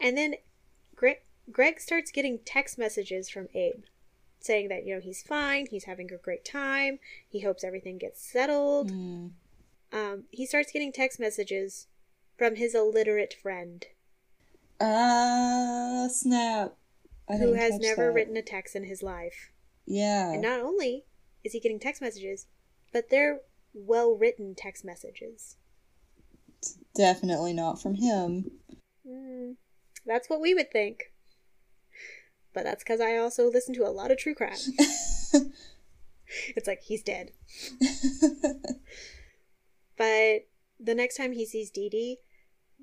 [0.00, 0.34] And then
[0.94, 1.18] Greg,
[1.50, 3.84] Greg starts getting text messages from Abe
[4.40, 8.22] saying that, you know, he's fine, he's having a great time, he hopes everything gets
[8.22, 8.92] settled.
[8.92, 9.30] Mm.
[9.92, 11.86] Um, he starts getting text messages
[12.36, 13.84] from his illiterate friend
[14.80, 16.76] Ah, snap.
[17.28, 18.12] I who has never that.
[18.12, 19.50] written a text in his life.
[19.86, 20.32] Yeah.
[20.32, 21.04] And not only
[21.42, 22.46] is he getting text messages,
[22.92, 23.40] but they're
[23.78, 25.56] well written text messages.
[26.94, 28.50] Definitely not from him.
[29.06, 29.56] Mm,
[30.04, 31.12] that's what we would think.
[32.52, 34.58] But that's because I also listen to a lot of true crime.
[36.56, 37.30] it's like he's dead.
[39.98, 40.46] But
[40.78, 42.18] the next time he sees Dee Dee,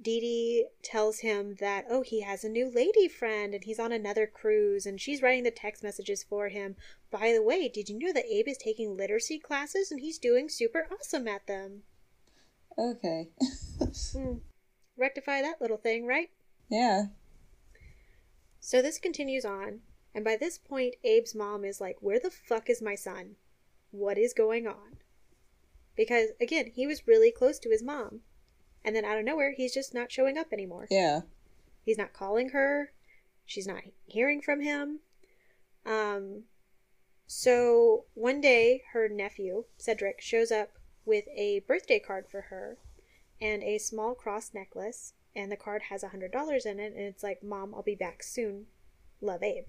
[0.01, 3.91] Dee Dee tells him that, oh, he has a new lady friend and he's on
[3.91, 6.75] another cruise and she's writing the text messages for him.
[7.11, 10.49] By the way, did you know that Abe is taking literacy classes and he's doing
[10.49, 11.83] super awesome at them?
[12.77, 13.29] okay.
[14.11, 14.37] Hmm.
[14.97, 16.29] Rectify that little thing, right?
[16.69, 17.05] yeah.
[18.59, 19.81] So this continues on,
[20.13, 23.35] and by this point, Abe's mom is like, Where the fuck is my son?
[23.91, 24.97] What is going on?
[25.95, 28.21] Because, again, he was really close to his mom.
[28.85, 30.87] And then out of nowhere, he's just not showing up anymore.
[30.91, 31.21] Yeah.
[31.83, 32.91] He's not calling her.
[33.43, 34.99] She's not hearing from him.
[35.87, 36.43] Um,
[37.25, 40.69] so one day, her nephew, Cedric, shows up
[41.03, 42.77] with a birthday card for her
[43.41, 45.13] and a small cross necklace.
[45.35, 46.93] And the card has a $100 in it.
[46.93, 48.67] And it's like, Mom, I'll be back soon.
[49.19, 49.65] Love Abe.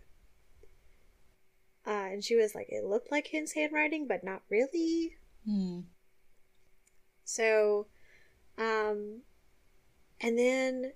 [1.87, 5.17] Uh, and she was like, It looked like his handwriting, but not really.
[5.47, 5.81] Hmm.
[7.25, 7.87] So,
[8.59, 9.23] um,
[10.21, 10.93] and then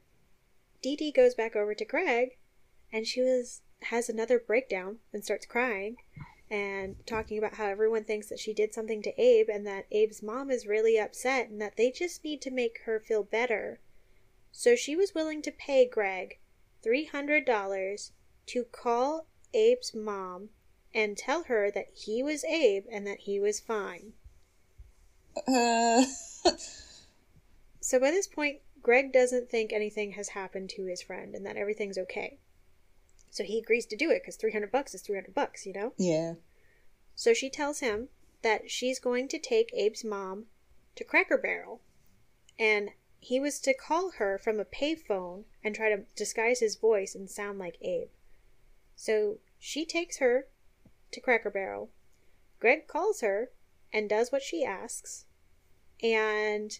[0.83, 2.39] Dee Dee goes back over to Greg,
[2.93, 5.97] and she was has another breakdown and starts crying
[6.51, 10.23] and talking about how everyone thinks that she did something to Abe and that Abe's
[10.23, 13.81] mom is really upset and that they just need to make her feel better.
[14.53, 16.39] So she was willing to pay Greg
[16.85, 18.11] $300
[18.47, 20.49] to call Abe's mom
[20.93, 24.13] and tell her that he was Abe and that he was fine.
[25.47, 26.05] Uh.
[27.81, 31.57] So by this point, Greg doesn't think anything has happened to his friend and that
[31.57, 32.39] everything's okay.
[33.31, 35.93] So he agrees to do it because 300 bucks is 300 bucks, you know?
[35.97, 36.35] yeah.
[37.15, 38.09] So she tells him
[38.43, 40.47] that she's going to take Abe's mom
[40.97, 41.83] to Cracker Barrel.
[42.59, 47.15] And he was to call her from a payphone and try to disguise his voice
[47.15, 48.09] and sound like Abe.
[48.97, 50.47] So she takes her
[51.13, 51.91] to Cracker Barrel.
[52.59, 53.51] Greg calls her
[53.93, 55.27] and does what she asks.
[56.03, 56.79] And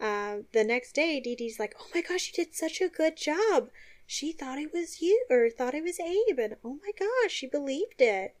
[0.00, 3.16] uh, the next day, Dee Dee's like, "Oh my gosh, you did such a good
[3.16, 3.70] job.
[4.06, 7.46] She thought it was you, or thought it was Abe, and oh my gosh, she
[7.46, 8.36] believed it."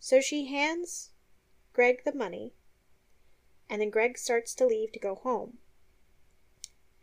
[0.00, 1.10] So she hands
[1.72, 2.54] Greg the money,
[3.68, 5.58] and then Greg starts to leave to go home.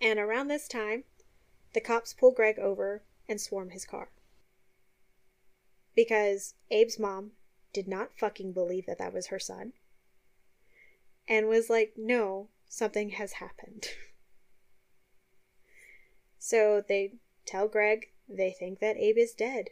[0.02, 1.04] And around this time,
[1.74, 4.10] the cops pull Greg over and swarm his car.
[5.96, 7.32] Because Abe's mom
[7.72, 9.74] did not fucking believe that that was her son
[11.28, 13.86] and was like, no, something has happened.
[16.40, 17.14] so they
[17.46, 19.70] tell Greg they think that Abe is dead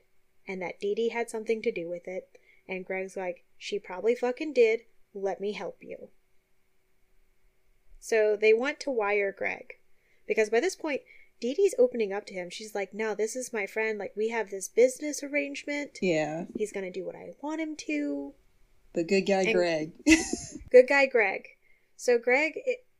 [0.47, 2.29] and that Dee Dee had something to do with it.
[2.67, 4.81] And Greg's like, she probably fucking did.
[5.13, 6.09] Let me help you.
[7.99, 9.75] So they want to wire Greg
[10.27, 11.01] because by this point,
[11.39, 12.49] Dee Dee's opening up to him.
[12.49, 13.99] She's like, no, this is my friend.
[13.99, 15.97] Like, we have this business arrangement.
[16.01, 16.45] Yeah.
[16.55, 18.33] He's going to do what I want him to.
[18.93, 19.91] The good guy And- Greg.
[20.71, 21.43] Good guy Greg.
[21.95, 22.53] So Greg,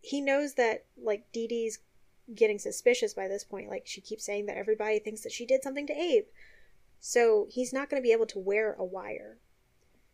[0.04, 1.80] he knows that like Dee Dee's
[2.36, 3.70] getting suspicious by this point.
[3.70, 6.26] Like she keeps saying that everybody thinks that she did something to Abe.
[7.00, 9.38] So he's not going to be able to wear a wire.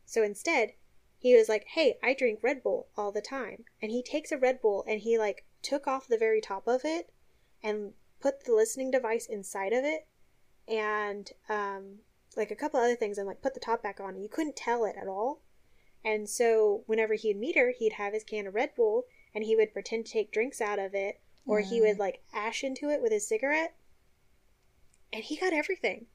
[0.06, 0.74] So instead,
[1.18, 4.38] he was like, "Hey, I drink Red Bull all the time." And he takes a
[4.38, 7.12] Red Bull and he like took off the very top of it
[7.64, 10.08] and put the listening device inside of it
[10.68, 12.00] and um
[12.38, 14.22] like a couple other things and like put the top back on.
[14.22, 15.42] You couldn't tell it at all.
[16.06, 19.56] And so whenever he'd meet her, he'd have his can of Red Bull and he
[19.56, 23.02] would pretend to take drinks out of it or he would like ash into it
[23.02, 23.76] with his cigarette.
[25.12, 26.06] And he got everything.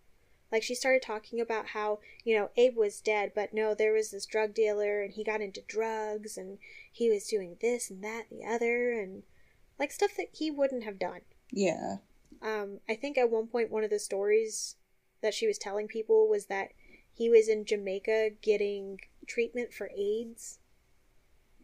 [0.52, 4.12] Like she started talking about how, you know, Abe was dead, but no, there was
[4.12, 6.58] this drug dealer and he got into drugs and
[6.92, 9.24] he was doing this and that and the other and
[9.78, 11.22] like stuff that he wouldn't have done.
[11.50, 11.96] yeah.
[12.42, 14.76] Um, I think at one point one of the stories
[15.22, 16.72] that she was telling people was that
[17.12, 20.58] he was in Jamaica getting treatment for AIDS.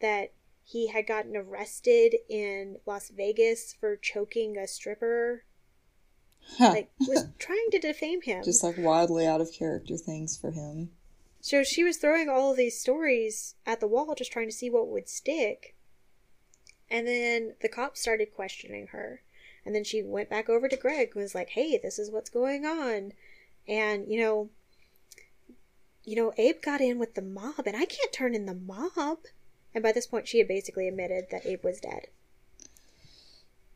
[0.01, 0.33] That
[0.71, 5.43] he had gotten arrested in Las Vegas for choking a stripper.
[6.59, 6.71] Huh.
[6.71, 8.45] Like, was trying to defame him.
[8.45, 10.91] Just like wildly out of character things for him.
[11.41, 14.71] So she was throwing all of these stories at the wall, just trying to see
[14.71, 15.75] what would stick.
[16.89, 19.23] And then the cops started questioning her.
[19.66, 22.31] And then she went back over to Greg and was like, hey, this is what's
[22.31, 23.12] going on.
[23.66, 24.51] And, you know,
[26.05, 29.18] you know, Abe got in with the mob, and I can't turn in the mob.
[29.75, 32.09] And by this point, she had basically admitted that Abe was dead.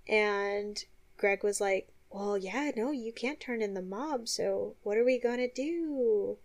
[0.08, 0.84] And
[1.16, 5.04] Greg was like, well, yeah, no, you can't turn in the mob, so what are
[5.04, 6.38] we going to do?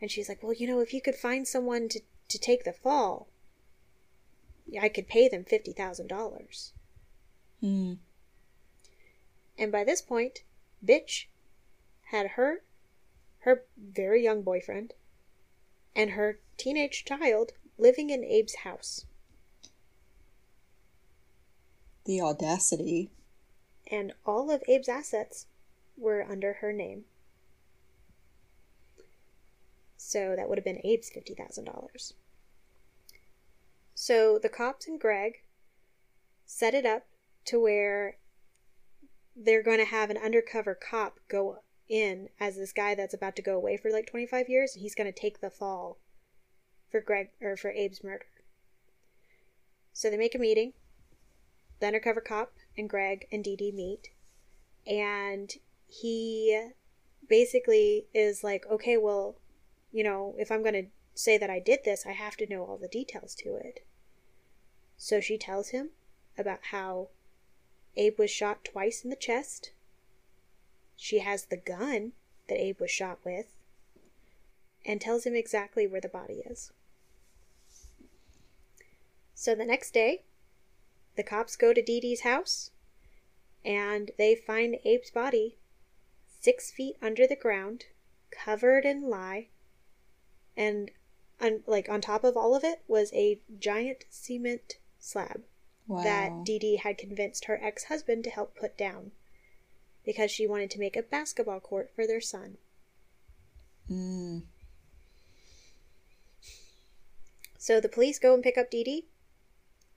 [0.00, 2.72] And she's like, well, you know, if you could find someone to, to take the
[2.72, 3.28] fall,
[4.80, 6.72] I could pay them $50,000.
[7.60, 7.92] Hmm.
[9.58, 10.40] And by this point,
[10.84, 11.26] bitch
[12.04, 12.62] had her,
[13.40, 14.94] her very young boyfriend,
[15.94, 19.06] and her teenage child living in Abe's house.
[22.04, 23.10] The audacity.
[23.90, 25.46] And all of Abe's assets
[25.96, 27.04] were under her name.
[29.96, 32.12] So that would have been Abe's $50,000.
[33.94, 35.42] So the cops and Greg
[36.46, 37.06] set it up
[37.44, 38.16] to where
[39.36, 41.58] they're going to have an undercover cop go
[41.88, 44.94] in as this guy that's about to go away for like 25 years and he's
[44.94, 45.98] going to take the fall
[46.90, 48.26] for Greg or for Abe's murder.
[49.92, 50.72] So they make a meeting.
[51.78, 54.10] The undercover cop and Greg and Dee Dee meet
[54.86, 55.54] and
[55.86, 56.70] he
[57.28, 59.36] basically is like, "Okay, well,
[59.92, 62.64] you know, if I'm going to say that I did this, I have to know
[62.64, 63.84] all the details to it."
[64.96, 65.90] So she tells him
[66.36, 67.08] about how
[67.96, 69.72] Abe was shot twice in the chest.
[70.96, 72.12] She has the gun
[72.48, 73.46] that Abe was shot with
[74.84, 76.72] and tells him exactly where the body is.
[79.40, 80.24] So the next day,
[81.16, 82.72] the cops go to Dee Dee's house
[83.64, 85.56] and they find Abe's body
[86.26, 87.86] six feet under the ground,
[88.30, 89.48] covered in lye,
[90.58, 90.90] and
[91.40, 95.44] on, like on top of all of it was a giant cement slab
[95.86, 96.02] Wow.
[96.02, 99.12] that Dee Dee had convinced her ex husband to help put down
[100.04, 102.58] because she wanted to make a basketball court for their son.
[103.90, 104.42] Mm.
[107.56, 109.06] So the police go and pick up Dee Dee,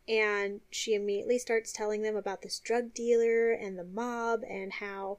[0.08, 5.18] and she immediately starts telling them about this drug dealer and the mob and how,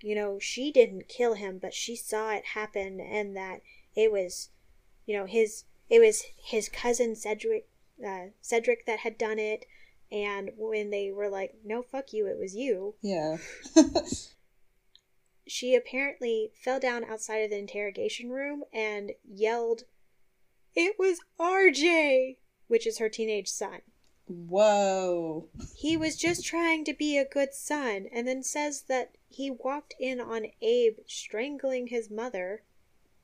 [0.00, 3.62] you know, she didn't kill him, but she saw it happen and that
[3.94, 4.50] it was,
[5.06, 7.68] you know, his it was his cousin Cedric
[8.06, 9.64] uh, Cedric that had done it.
[10.10, 13.38] And when they were like, "No, fuck you, it was you," Yeah.
[15.48, 19.84] she apparently fell down outside of the interrogation room and yelled,
[20.74, 22.36] It was RJ,
[22.68, 23.80] which is her teenage son.
[24.28, 25.48] Whoa.
[25.74, 29.94] He was just trying to be a good son, and then says that he walked
[29.98, 32.62] in on Abe strangling his mother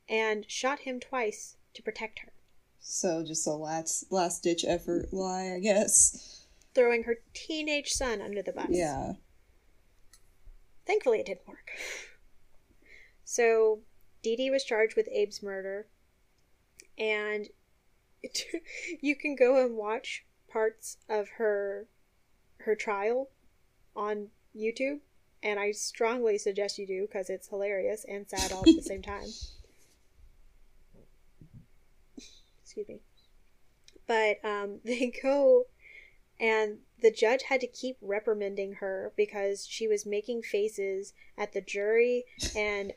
[0.09, 2.31] and shot him twice to protect her,
[2.79, 6.45] So just a last last ditch effort lie, I guess.
[6.73, 8.67] throwing her teenage son under the bus.
[8.69, 9.13] Yeah.
[10.85, 11.71] Thankfully, it didn't work.
[13.23, 13.79] So,
[14.21, 15.87] Dee Dee was charged with Abe's murder,
[16.97, 17.47] and
[19.01, 20.24] you can go and watch
[20.55, 21.85] parts of her
[22.59, 23.27] her trial
[23.93, 24.99] on YouTube,
[25.43, 29.01] and I strongly suggest you do because it's hilarious and sad all at the same
[29.01, 29.27] time.
[32.63, 33.01] Excuse me.
[34.07, 35.65] But um, they go
[36.39, 41.59] and the judge had to keep reprimanding her because she was making faces at the
[41.59, 42.23] jury
[42.55, 42.93] and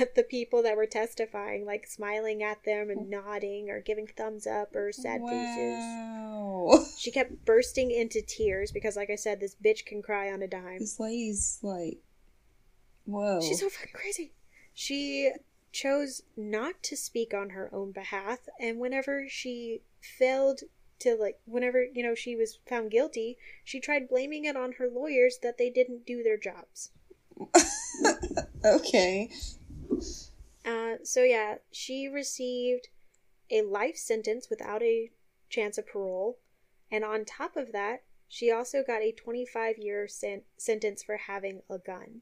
[0.00, 3.10] at the people that were testifying, like smiling at them and hmm.
[3.10, 5.84] nodding or giving thumbs up or sad faces.
[6.98, 10.48] She kept bursting into tears because, like I said, this bitch can cry on a
[10.48, 10.80] dime.
[10.80, 11.98] This lady's like,
[13.04, 13.40] whoa.
[13.40, 14.32] She's so fucking crazy.
[14.74, 15.32] She
[15.72, 20.60] chose not to speak on her own behalf, and whenever she failed
[21.00, 24.88] to, like, whenever, you know, she was found guilty, she tried blaming it on her
[24.88, 26.90] lawyers that they didn't do their jobs.
[28.64, 29.30] okay.
[30.64, 32.88] Uh, so, yeah, she received
[33.50, 35.10] a life sentence without a
[35.48, 36.38] chance of parole,
[36.90, 41.62] and on top of that, she also got a 25 year sen- sentence for having
[41.70, 42.20] a gun.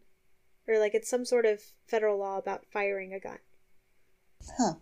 [0.68, 3.38] Or, like, it's some sort of federal law about firing a gun.
[4.56, 4.74] Huh.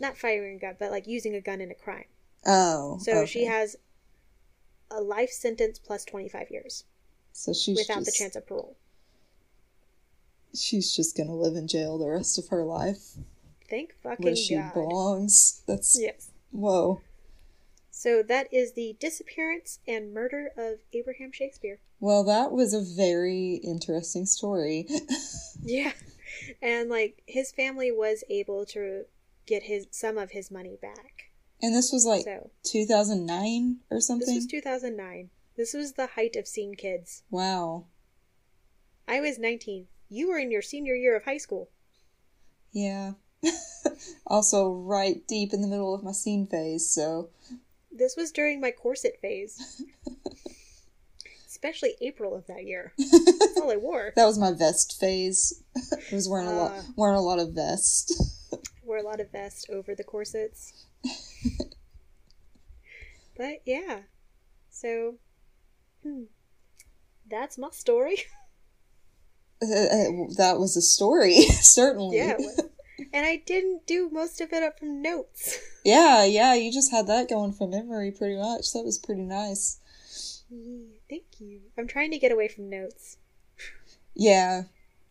[0.00, 2.06] Not firing a gun, but like using a gun in a crime.
[2.44, 2.98] Oh.
[3.00, 3.76] So she has
[4.90, 6.84] a life sentence plus 25 years
[7.32, 8.76] So she's without just, the chance of parole.
[10.54, 13.16] She's just gonna live in jail the rest of her life,
[13.70, 14.74] Thank fucking where she God.
[14.74, 15.62] belongs.
[15.66, 16.30] That's Yes.
[16.50, 17.00] whoa.
[17.90, 21.78] So that is the disappearance and murder of Abraham Shakespeare.
[22.00, 24.86] Well, that was a very interesting story.
[25.64, 25.92] Yeah.
[26.60, 29.04] And like his family was able to
[29.46, 31.30] get his some of his money back.
[31.62, 34.26] and this was like So 2009 or something.
[34.26, 35.30] this was 2009.
[35.56, 37.22] This was the height of Scene Kids.
[37.30, 37.84] wow.
[39.06, 39.86] I was 19.
[40.12, 41.70] You were in your senior year of high school.
[42.70, 43.12] Yeah.
[44.26, 47.30] also, right deep in the middle of my scene phase, so.
[47.90, 49.82] This was during my corset phase.
[51.46, 52.92] Especially April of that year.
[52.98, 54.12] That's all I wore.
[54.14, 55.62] That was my vest phase.
[55.74, 56.82] I was wearing a lot, Ah.
[56.94, 58.12] wearing a lot of vest.
[58.84, 60.74] wore a lot of vest over the corsets.
[63.34, 64.00] but yeah.
[64.68, 65.14] So
[66.02, 66.24] hmm,
[67.26, 68.16] that's my story.
[69.62, 72.16] Uh, that was a story, certainly.
[72.16, 72.36] yeah.
[73.12, 75.58] And I didn't do most of it up from notes.
[75.84, 76.54] yeah, yeah.
[76.54, 78.72] You just had that going from memory, pretty much.
[78.72, 79.78] That was pretty nice.
[81.08, 81.60] Thank you.
[81.78, 83.16] I'm trying to get away from notes.
[84.14, 84.64] Yeah,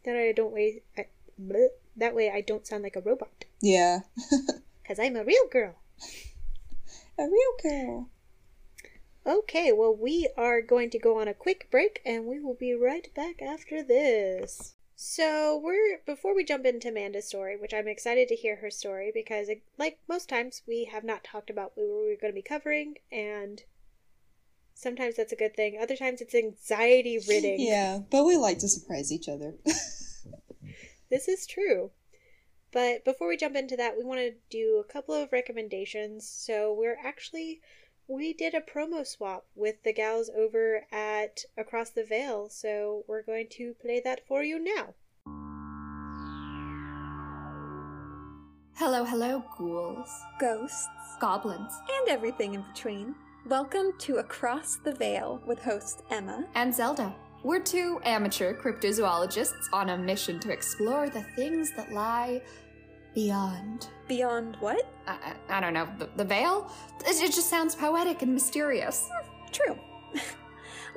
[0.06, 0.84] That I don't wait.
[0.98, 1.08] I,
[1.42, 1.70] bleh.
[1.98, 3.46] that way I don't sound like a robot.
[3.62, 4.02] yeah.
[4.88, 5.76] Cause I'm a real girl.
[7.18, 8.10] A real girl.
[9.26, 12.74] Okay, well, we are going to go on a quick break and we will be
[12.74, 14.76] right back after this.
[14.96, 19.12] So, we're before we jump into Amanda's story, which I'm excited to hear her story
[19.14, 22.96] because, like most times, we have not talked about what we're going to be covering,
[23.12, 23.64] and
[24.76, 25.80] sometimes that's a good thing.
[25.82, 27.60] Other times, it's anxiety ridding.
[27.60, 29.56] Yeah, but we like to surprise each other.
[31.12, 31.92] This is true.
[32.72, 36.26] But before we jump into that, we want to do a couple of recommendations.
[36.26, 37.60] So we're actually
[38.08, 43.22] we did a promo swap with the gals over at Across the Veil, so we're
[43.24, 44.94] going to play that for you now.
[48.76, 50.88] Hello, hello, ghouls, ghosts,
[51.20, 53.16] goblins, and everything in between.
[53.48, 56.46] Welcome to Across the Veil with host Emma.
[56.56, 57.16] and Zelda.
[57.44, 62.42] We're two amateur cryptozoologists on a mission to explore the things that lie
[63.14, 63.88] beyond.
[64.08, 64.86] Beyond what?
[65.08, 66.72] I, I, I don't know, the, the veil?
[67.06, 69.10] It, it just sounds poetic and mysterious.
[69.12, 69.80] Hmm, true.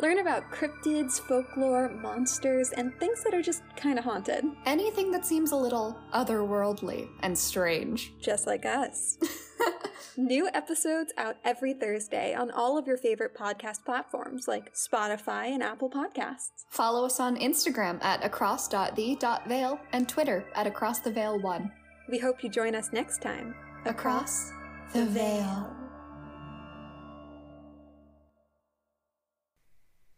[0.00, 5.24] Learn about cryptids, folklore, monsters, and things that are just kind of haunted, Anything that
[5.24, 8.12] seems a little otherworldly and strange.
[8.20, 9.18] just like us.
[10.16, 15.62] New episodes out every Thursday on all of your favorite podcast platforms like Spotify and
[15.62, 16.64] Apple Podcasts.
[16.70, 21.70] Follow us on Instagram at across.the.veil and Twitter at across the acrosstheveil1.
[22.08, 23.54] We hope you join us next time.
[23.86, 24.52] Across
[24.92, 25.74] the veil.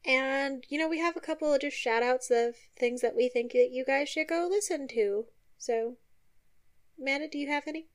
[0.04, 3.28] And you know, we have a couple of just shout outs of things that we
[3.28, 5.26] think that you guys should go listen to.
[5.58, 5.96] So
[7.00, 7.88] Amanda, do you have any?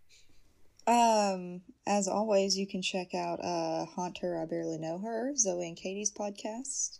[0.87, 5.67] Um, as always, you can check out uh Haunt Her, I Barely Know Her, Zoe
[5.67, 6.99] and Katie's podcast.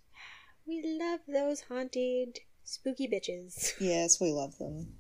[0.68, 3.74] We love those haunted spooky bitches.
[3.80, 4.94] Yes, we love them.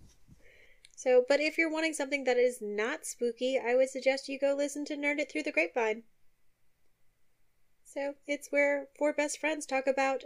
[1.01, 4.53] So, but if you're wanting something that is not spooky, I would suggest you go
[4.55, 6.03] listen to Nerd It Through the Grapevine.
[7.83, 10.25] So, it's where four best friends talk about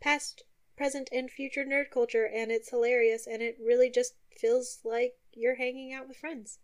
[0.00, 0.42] past,
[0.76, 5.54] present, and future nerd culture, and it's hilarious, and it really just feels like you're
[5.54, 6.58] hanging out with friends.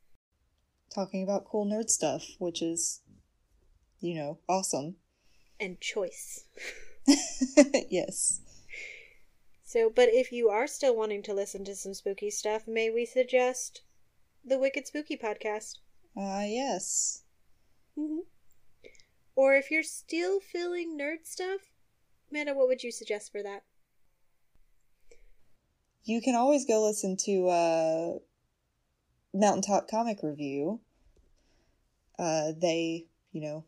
[0.92, 3.02] Talking about cool nerd stuff, which is,
[4.00, 4.96] you know, awesome.
[5.60, 6.46] And choice.
[7.88, 8.40] yes.
[9.72, 13.06] So, but if you are still wanting to listen to some spooky stuff, may we
[13.06, 13.80] suggest
[14.44, 15.78] the Wicked Spooky podcast?
[16.14, 17.22] Uh, yes.
[17.98, 18.18] Mm-hmm.
[19.34, 21.60] Or if you're still feeling nerd stuff,
[22.30, 23.62] Amanda, what would you suggest for that?
[26.04, 28.12] You can always go listen to uh,
[29.32, 30.80] Mountaintop Comic Review.
[32.18, 33.64] Uh, they, you know,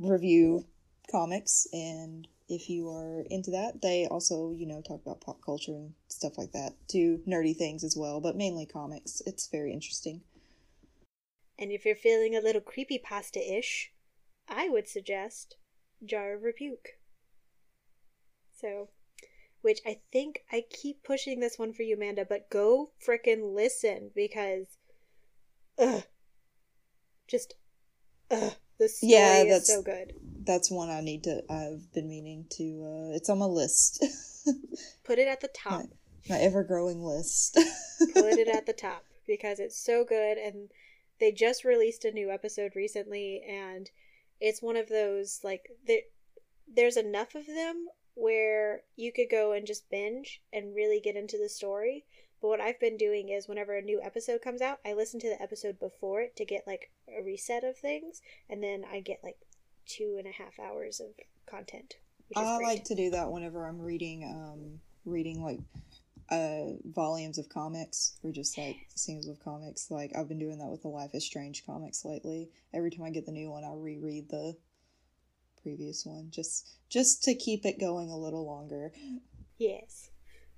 [0.00, 0.66] review
[1.08, 5.72] comics, and if you are into that, they also, you know, talk about pop culture
[5.72, 6.74] and stuff like that.
[6.88, 9.20] Do nerdy things as well, but mainly comics.
[9.26, 10.22] It's very interesting.
[11.58, 13.92] And if you're feeling a little creepy pasta ish,
[14.48, 15.56] I would suggest
[16.04, 16.98] Jar of Rebuke.
[18.52, 18.90] So,
[19.62, 24.10] which I think I keep pushing this one for you, Amanda, but go frickin' listen
[24.14, 24.78] because,
[25.78, 26.04] ugh,
[27.26, 27.54] just,
[28.30, 30.14] ugh, the story Yeah, is so good.
[30.46, 31.42] That's one I need to.
[31.50, 32.64] I've been meaning to.
[32.64, 34.04] Uh, it's on my list,
[35.04, 35.82] Put it at the top.
[36.28, 37.54] my, my ever-growing list.
[38.14, 40.68] put it at the top because it's so good and
[41.18, 43.90] they just released a new episode recently and
[44.40, 46.02] it's one of those like there,
[46.72, 51.36] there's enough of them where you could go and just binge and really get into
[51.38, 52.04] the story
[52.40, 55.28] But what I've been doing is whenever a new episode comes out, I listen to
[55.28, 59.20] the episode before it to get like a reset of things, and then I get
[59.24, 59.38] like
[59.86, 61.08] two and a half hours of
[61.46, 61.94] content.
[62.34, 62.66] I great.
[62.66, 65.60] like to do that whenever I'm reading um reading like
[66.30, 69.90] uh volumes of comics or just like scenes of comics.
[69.90, 72.50] Like I've been doing that with the Life is Strange comics lately.
[72.74, 74.56] Every time I get the new one I reread the
[75.62, 78.92] previous one just just to keep it going a little longer.
[79.58, 80.10] Yes.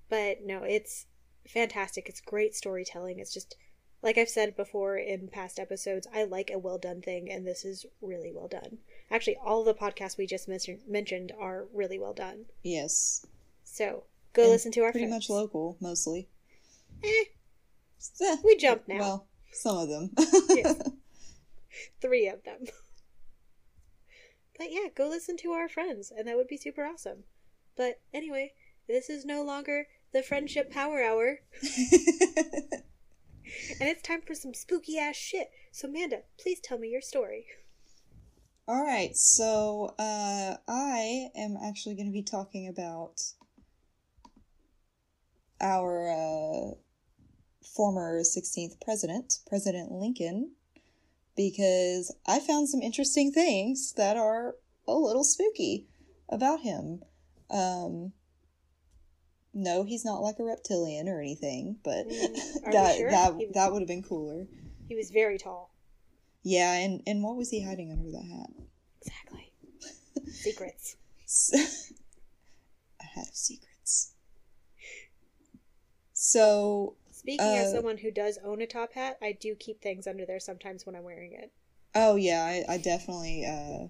[0.08, 1.06] But no, it's
[1.46, 2.08] fantastic.
[2.08, 3.18] It's great storytelling.
[3.18, 3.56] It's just
[4.02, 7.64] like I've said before in past episodes, I like a well done thing, and this
[7.64, 8.78] is really well done.
[9.10, 12.44] Actually, all the podcasts we just mentioned mentioned are really well done.
[12.62, 13.24] Yes.
[13.64, 16.28] So go And listen to our pretty much local mostly.
[17.02, 17.24] Eh,
[18.20, 18.98] Eh, we jump now.
[18.98, 20.10] Well, some of them.
[20.50, 20.80] Yes.
[22.00, 22.66] Three of them.
[24.56, 27.24] But yeah, go listen to our friends, and that would be super awesome.
[27.76, 28.52] But anyway,
[28.88, 32.82] this is no longer the Friendship Power Hour, and
[33.80, 35.50] it's time for some spooky ass shit.
[35.70, 37.46] So, Amanda, please tell me your story.
[38.68, 43.22] All right, so uh, I am actually going to be talking about
[45.58, 46.74] our uh,
[47.74, 50.52] former 16th president, President Lincoln,
[51.34, 54.56] because I found some interesting things that are
[54.86, 55.86] a little spooky
[56.28, 57.00] about him.
[57.50, 58.12] Um,
[59.54, 63.10] no, he's not like a reptilian or anything, but Mm, that sure?
[63.10, 64.46] that He- that would have been cooler.
[64.88, 65.70] He was very tall.
[66.42, 68.50] Yeah, and and what was he hiding under that hat?
[69.02, 69.52] Exactly.
[70.26, 70.96] Secrets.
[73.00, 74.12] a hat of secrets.
[76.12, 80.06] So, Speaking as Uh, someone who does own a top hat, I do keep things
[80.06, 81.52] under there sometimes when I'm wearing it.
[81.94, 83.88] oh yeah, I, I definitely, uh,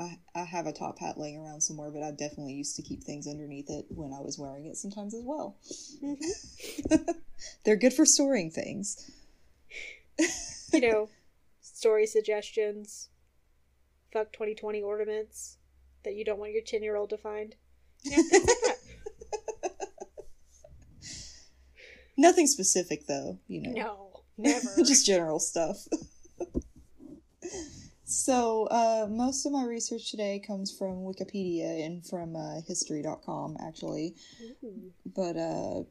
[0.00, 3.02] I, I have a top hat laying around somewhere, but I definitely used to keep
[3.04, 5.56] things underneath it when I was wearing it sometimes as well.
[7.64, 9.10] They're good for storing things.
[10.72, 11.08] You know,
[11.78, 13.08] story suggestions,
[14.12, 15.58] fuck 2020 ornaments
[16.04, 17.54] that you don't want your 10 year old to find.
[18.02, 19.70] Yeah, things like that.
[22.16, 23.72] Nothing specific though, you know.
[23.72, 24.68] No, never.
[24.78, 25.86] just general stuff.
[28.04, 34.16] so, uh, most of my research today comes from Wikipedia and from uh, history.com, actually.
[34.64, 34.92] Ooh.
[35.06, 35.82] But uh,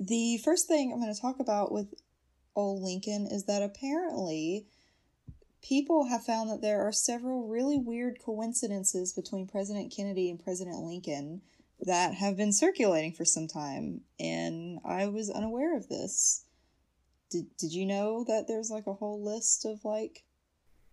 [0.00, 1.94] the first thing I'm going to talk about with
[2.54, 4.66] old Lincoln is that apparently
[5.62, 10.78] people have found that there are several really weird coincidences between President Kennedy and President
[10.78, 11.42] Lincoln
[11.80, 16.44] that have been circulating for some time, and I was unaware of this.
[17.30, 20.24] Did, did you know that there's like a whole list of like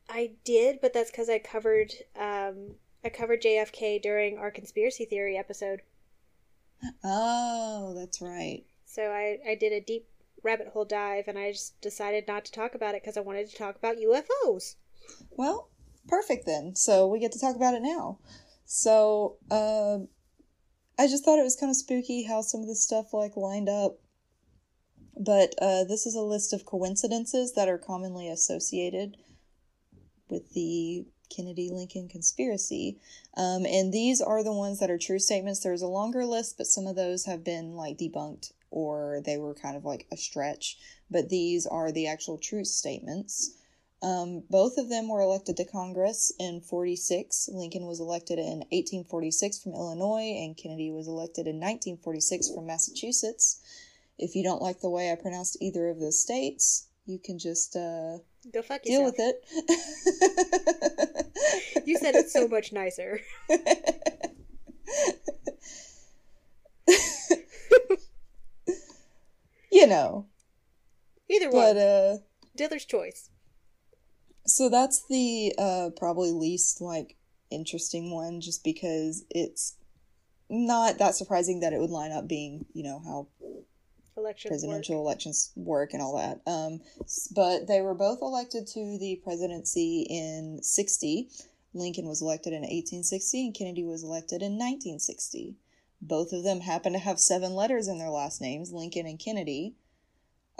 [0.09, 5.37] I did, but that's because I covered um, I covered JFK during our conspiracy theory
[5.37, 5.81] episode.
[7.03, 10.07] oh that's right So I, I did a deep
[10.43, 13.49] rabbit hole dive and I just decided not to talk about it because I wanted
[13.49, 14.75] to talk about UFOs.
[15.31, 15.69] Well,
[16.07, 16.75] perfect then.
[16.75, 18.19] So we get to talk about it now.
[18.65, 19.99] So, uh,
[20.99, 23.69] I just thought it was kind of spooky how some of this stuff like lined
[23.69, 23.99] up.
[25.17, 29.15] But uh, this is a list of coincidences that are commonly associated
[30.29, 32.99] with the Kennedy Lincoln conspiracy.
[33.37, 35.61] Um, and these are the ones that are true statements.
[35.61, 39.53] There's a longer list, but some of those have been like debunked or they were
[39.53, 40.77] kind of like a stretch.
[41.09, 43.51] But these are the actual true statements.
[44.01, 47.49] Um, both of them were elected to Congress in 46.
[47.51, 53.59] Lincoln was elected in 1846 from Illinois, and Kennedy was elected in 1946 from Massachusetts.
[54.17, 57.75] If you don't like the way I pronounced either of those states, you can just
[57.75, 58.19] uh,
[58.53, 59.15] Go fuck deal yourself.
[59.17, 61.25] with it.
[61.85, 63.19] You said it so much nicer.
[69.71, 70.27] you know,
[71.29, 71.77] Either but one.
[71.77, 72.17] uh,
[72.55, 73.29] Dealer's choice.
[74.45, 77.17] So that's the uh probably least like
[77.51, 79.75] interesting one just because it's
[80.49, 83.27] not that surprising that it would line up being, you know, how
[84.47, 85.05] presidential work.
[85.05, 86.41] elections work and all that.
[86.51, 86.81] Um
[87.35, 91.29] but they were both elected to the presidency in 60.
[91.75, 95.55] Lincoln was elected in 1860 and Kennedy was elected in 1960.
[96.01, 99.75] Both of them happen to have seven letters in their last names, Lincoln and Kennedy.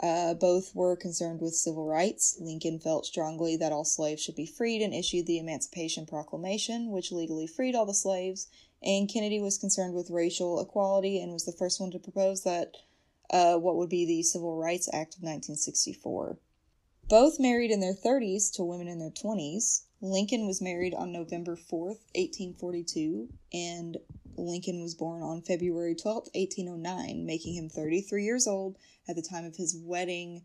[0.02, 2.38] Uh, both were concerned with civil rights.
[2.40, 7.12] Lincoln felt strongly that all slaves should be freed and issued the Emancipation Proclamation, which
[7.12, 8.48] legally freed all the slaves.
[8.82, 12.76] And Kennedy was concerned with racial equality and was the first one to propose that
[13.30, 16.38] uh, what would be the Civil Rights Act of 1964.
[17.08, 19.82] Both married in their 30s to women in their 20s.
[20.00, 23.98] Lincoln was married on November 4th, 1842, and
[24.40, 28.76] Lincoln was born on February 12th, 1809, making him 33 years old
[29.08, 30.42] at the time of his wedding.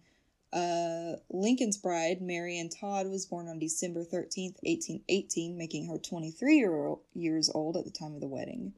[0.53, 6.95] Uh, Lincoln's bride, Marion Todd, was born on December 13th, 1818, making her 23 year
[7.13, 8.73] years old at the time of the wedding.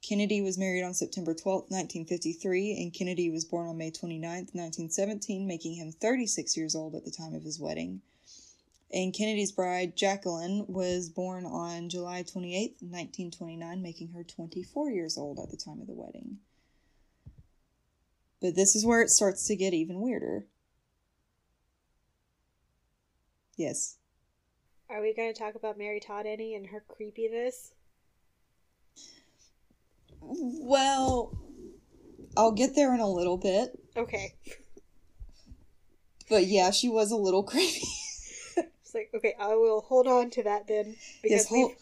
[0.00, 4.22] Kennedy was married on September 12, 1953, and Kennedy was born on May 29,
[4.52, 8.00] 1917, making him 36 years old at the time of his wedding.
[8.90, 15.38] And Kennedy's bride, Jacqueline, was born on July 28, 1929, making her 24 years old
[15.38, 16.38] at the time of the wedding.
[18.40, 20.46] But this is where it starts to get even weirder.
[23.56, 23.96] Yes.
[24.88, 27.72] Are we going to talk about Mary Todd Any and her creepiness?
[30.20, 31.36] Well,
[32.36, 33.78] I'll get there in a little bit.
[33.96, 34.34] Okay.
[36.30, 37.82] But yeah, she was a little creepy.
[38.88, 40.96] It's like, okay, I will hold on to that then.
[41.22, 41.72] Because yes, hold-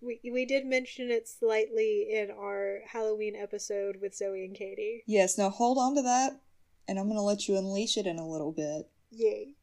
[0.00, 5.02] we we did mention it slightly in our Halloween episode with Zoe and Katie.
[5.06, 6.40] yes, now hold on to that,
[6.88, 9.54] and I'm going to let you unleash it in a little bit Yay.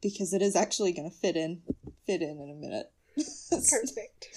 [0.00, 1.60] because it is actually going to fit in
[2.06, 2.90] fit in in a minute.
[3.50, 4.28] Perfect.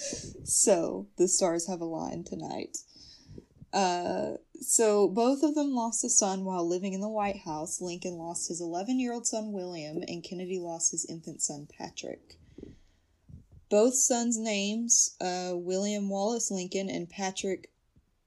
[0.44, 2.80] So the stars have aligned tonight.
[3.74, 7.82] Uh, so both of them lost a son while living in the White House.
[7.82, 12.38] Lincoln lost his 11 year old son William, and Kennedy lost his infant son Patrick.
[13.70, 17.70] Both sons' names, uh, William Wallace Lincoln and Patrick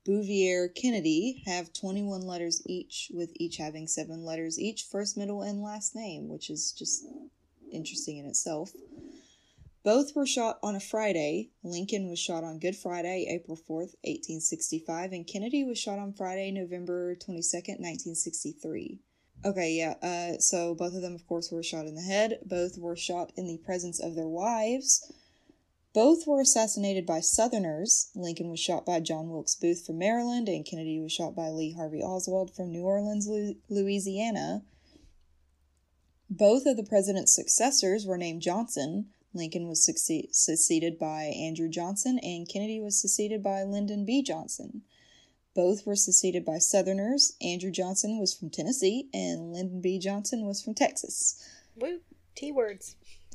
[0.05, 5.62] Bouvier Kennedy, have 21 letters each, with each having seven letters each, first, middle, and
[5.62, 7.07] last name, which is just
[7.72, 8.72] interesting in itself.
[9.83, 11.51] Both were shot on a Friday.
[11.62, 16.51] Lincoln was shot on Good Friday, April 4th, 1865, and Kennedy was shot on Friday,
[16.51, 19.01] November 22nd, 1963.
[19.43, 22.41] Okay, yeah, uh, so both of them, of course, were shot in the head.
[22.45, 25.11] Both were shot in the presence of their wives.
[25.95, 28.11] Both were assassinated by Southerners.
[28.14, 31.72] Lincoln was shot by John Wilkes Booth from Maryland, and Kennedy was shot by Lee
[31.72, 33.26] Harvey Oswald from New Orleans,
[33.70, 34.62] Louisiana.
[36.28, 39.07] Both of the president's successors were named Johnson.
[39.33, 44.22] Lincoln was succeed- succeeded by Andrew Johnson, and Kennedy was succeeded by Lyndon B.
[44.22, 44.83] Johnson.
[45.55, 47.35] Both were succeeded by Southerners.
[47.41, 49.99] Andrew Johnson was from Tennessee, and Lyndon B.
[49.99, 51.43] Johnson was from Texas.
[51.76, 52.01] Woo.
[52.35, 52.97] T words.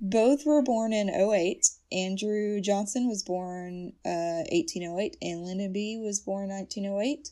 [0.00, 1.66] Both were born in 08.
[1.90, 5.98] Andrew Johnson was born uh, 1808, and Lyndon B.
[5.98, 7.30] was born 1908.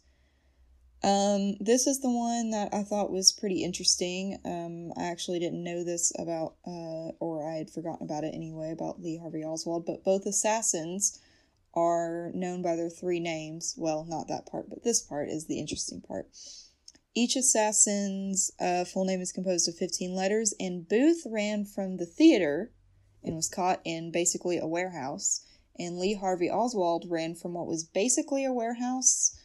[1.04, 4.38] Um, this is the one that I thought was pretty interesting.
[4.42, 8.72] Um, I actually didn't know this about, uh, or I had forgotten about it anyway,
[8.72, 11.20] about Lee Harvey Oswald, but both assassins
[11.74, 13.74] are known by their three names.
[13.76, 16.30] Well, not that part, but this part is the interesting part.
[17.14, 22.06] Each assassin's uh, full name is composed of 15 letters, and Booth ran from the
[22.06, 22.72] theater
[23.22, 25.44] and was caught in basically a warehouse.
[25.78, 29.36] And Lee Harvey Oswald ran from what was basically a warehouse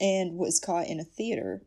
[0.00, 1.62] and was caught in a theater.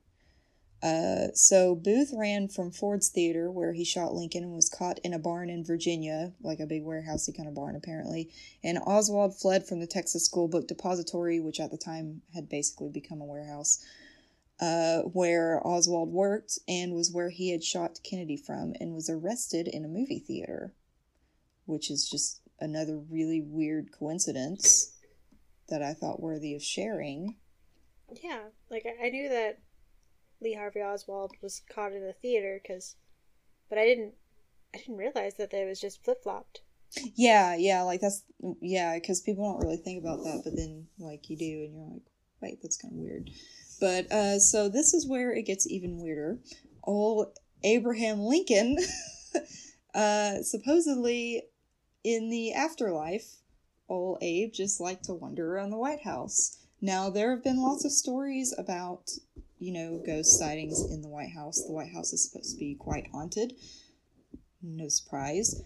[0.83, 5.13] Uh, so Booth ran from Ford's Theater, where he shot Lincoln, and was caught in
[5.13, 8.29] a barn in Virginia, like a big warehousey kind of barn, apparently.
[8.61, 12.89] And Oswald fled from the Texas School Book Depository, which at the time had basically
[12.89, 13.81] become a warehouse,
[14.59, 19.69] uh, where Oswald worked and was where he had shot Kennedy from, and was arrested
[19.69, 20.73] in a movie theater,
[21.65, 24.91] which is just another really weird coincidence
[25.69, 27.37] that I thought worthy of sharing.
[28.21, 28.39] Yeah,
[28.69, 29.59] like I, knew that
[30.41, 32.95] Lee Harvey Oswald was caught in a theater because,
[33.69, 34.13] but I didn't,
[34.73, 36.61] I didn't realize that it was just flip flopped.
[37.15, 38.23] Yeah, yeah, like that's
[38.61, 41.89] yeah, because people don't really think about that, but then like you do, and you're
[41.91, 42.03] like,
[42.41, 43.29] wait, that's kind of weird.
[43.79, 46.39] But uh, so this is where it gets even weirder.
[46.83, 48.77] Old Abraham Lincoln,
[49.95, 51.43] uh, supposedly
[52.03, 53.37] in the afterlife,
[53.89, 56.57] old Abe just liked to wander around the White House.
[56.83, 59.09] Now there have been lots of stories about
[59.57, 61.63] you know ghost sightings in the White House.
[61.63, 63.53] The White House is supposed to be quite haunted.
[64.61, 65.61] No surprise.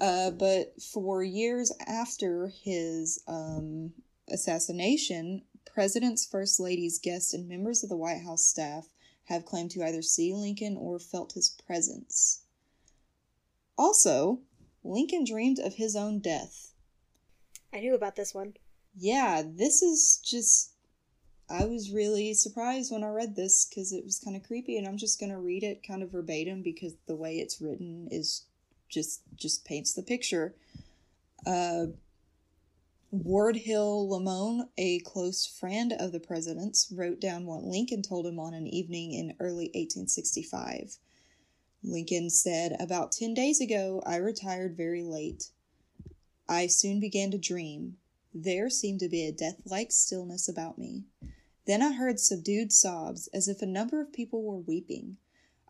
[0.00, 3.92] Uh, but for years after his um,
[4.30, 8.88] assassination, presidents, first ladies, guests, and members of the White House staff
[9.24, 12.40] have claimed to either see Lincoln or felt his presence.
[13.76, 14.40] Also,
[14.82, 16.72] Lincoln dreamed of his own death.
[17.70, 18.54] I knew about this one.
[18.98, 20.72] Yeah, this is just.
[21.50, 24.86] I was really surprised when I read this because it was kind of creepy, and
[24.86, 28.44] I'm just going to read it kind of verbatim because the way it's written is
[28.88, 30.54] just just paints the picture.
[31.46, 31.86] Uh,
[33.10, 38.38] Ward Hill Lamon, a close friend of the president's, wrote down what Lincoln told him
[38.38, 40.98] on an evening in early 1865.
[41.82, 45.50] Lincoln said, About 10 days ago, I retired very late.
[46.48, 47.96] I soon began to dream.
[48.34, 51.04] There seemed to be a death like stillness about me.
[51.66, 55.18] Then I heard subdued sobs, as if a number of people were weeping.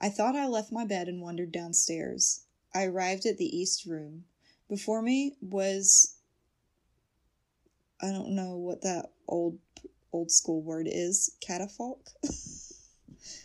[0.01, 2.45] I thought I left my bed and wandered downstairs.
[2.75, 4.25] I arrived at the east room.
[4.69, 6.15] Before me was
[8.01, 9.59] I don't know what that old
[10.13, 11.33] old school word is.
[11.41, 12.13] Catafalque?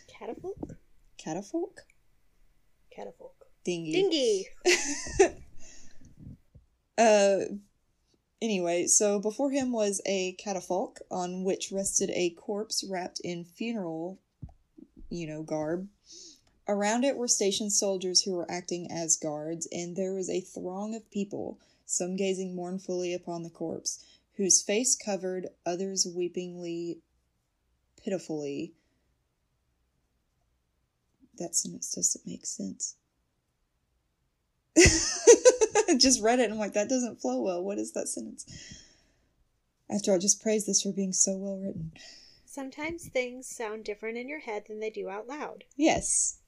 [0.08, 0.76] Catafalque?
[1.18, 1.80] Catafalque?
[2.96, 3.46] Catafalque.
[3.64, 3.92] Dingy.
[3.92, 4.48] Dingy.
[6.98, 7.38] uh
[8.44, 14.18] anyway, so before him was a catafalque on which rested a corpse wrapped in funeral,
[15.08, 15.88] you know, garb.
[16.68, 20.94] Around it were stationed soldiers who were acting as guards, and there was a throng
[20.94, 24.04] of people, some gazing mournfully upon the corpse,
[24.36, 26.98] whose face covered, others weepingly,
[28.02, 28.72] pitifully.
[31.38, 32.96] That sentence doesn't make sense.
[35.98, 37.62] Just read it and I'm like, that doesn't flow well.
[37.62, 38.46] What is that sentence?
[39.90, 41.92] After I just praise this for being so well written.
[42.46, 45.64] Sometimes things sound different in your head than they do out loud.
[45.76, 46.38] Yes.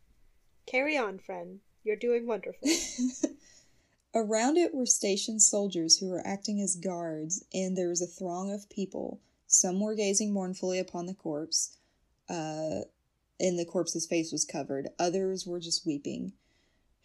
[0.66, 1.61] Carry on, friend.
[1.84, 2.68] You're doing wonderful.
[4.14, 8.53] Around it were stationed soldiers who were acting as guards, and there was a throng
[8.53, 9.20] of people.
[9.47, 11.76] Some were gazing mournfully upon the corpse,
[12.28, 12.87] uh,
[13.39, 14.89] and the corpse's face was covered.
[14.99, 16.32] Others were just weeping.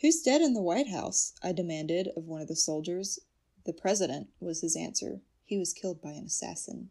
[0.01, 1.33] Who's dead in the White House?
[1.43, 3.19] I demanded of one of the soldiers.
[3.65, 5.21] The president, was his answer.
[5.45, 6.89] He was killed by an assassin.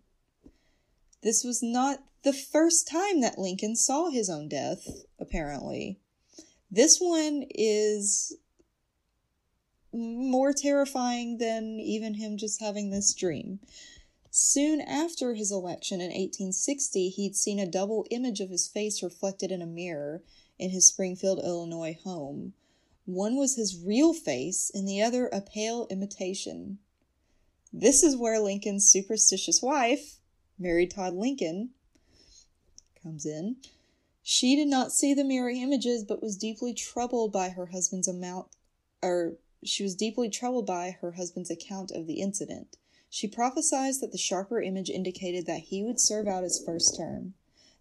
[1.21, 4.87] This was not the first time that Lincoln saw his own death,
[5.19, 5.99] apparently.
[6.71, 8.37] This one is
[9.93, 13.59] more terrifying than even him just having this dream.
[14.31, 19.51] Soon after his election in 1860, he'd seen a double image of his face reflected
[19.51, 20.23] in a mirror
[20.61, 22.55] in his Springfield, Illinois home.
[23.05, 26.79] One was his real face, and the other a pale imitation.
[27.73, 30.19] This is where Lincoln's superstitious wife,
[30.59, 31.71] Mary Todd Lincoln,
[33.03, 33.57] comes in.
[34.23, 38.49] She did not see the mirror images, but was deeply troubled by her husband's amount,
[39.03, 39.35] or
[39.65, 42.77] she was deeply troubled by her husband's account of the incident.
[43.09, 47.35] She prophesied that the sharper image indicated that he would serve out his first term.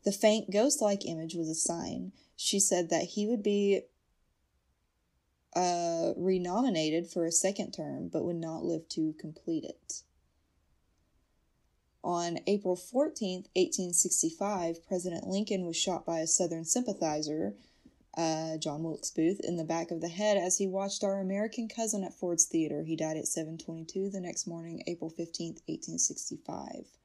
[0.03, 2.13] The faint ghost like image was a sign.
[2.35, 3.81] She said that he would be
[5.55, 10.03] uh, renominated for a second term but would not live to complete it.
[12.03, 17.55] On April 14, 1865, President Lincoln was shot by a Southern sympathizer,
[18.17, 21.67] uh, John Wilkes Booth, in the back of the head as he watched our American
[21.67, 22.83] cousin at Ford's Theater.
[22.83, 26.98] He died at 722 the next morning, April 15, 1865.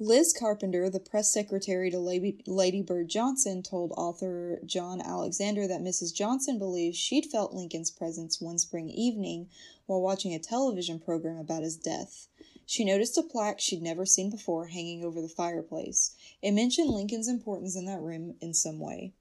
[0.00, 6.14] Liz Carpenter, the press secretary to Lady, Bird Johnson, told author John Alexander that Mrs.
[6.14, 9.48] Johnson believes she'd felt Lincoln's presence one spring evening
[9.86, 12.28] while watching a television program about his death.
[12.64, 16.14] She noticed a plaque she'd never seen before hanging over the fireplace.
[16.42, 19.14] It mentioned Lincoln's importance in that room in some way.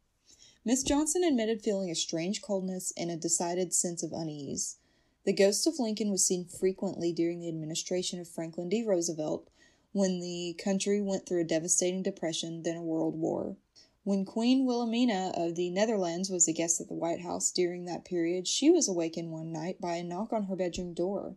[0.64, 4.78] Miss Johnson admitted feeling a strange coldness and a decided sense of unease.
[5.26, 8.84] The ghost of Lincoln was seen frequently during the administration of Franklin D.
[8.84, 9.50] Roosevelt
[9.98, 13.58] when the country went through a devastating depression, then a world war.
[14.04, 18.06] When Queen Wilhelmina of the Netherlands was a guest at the White House during that
[18.06, 21.36] period, she was awakened one night by a knock on her bedroom door.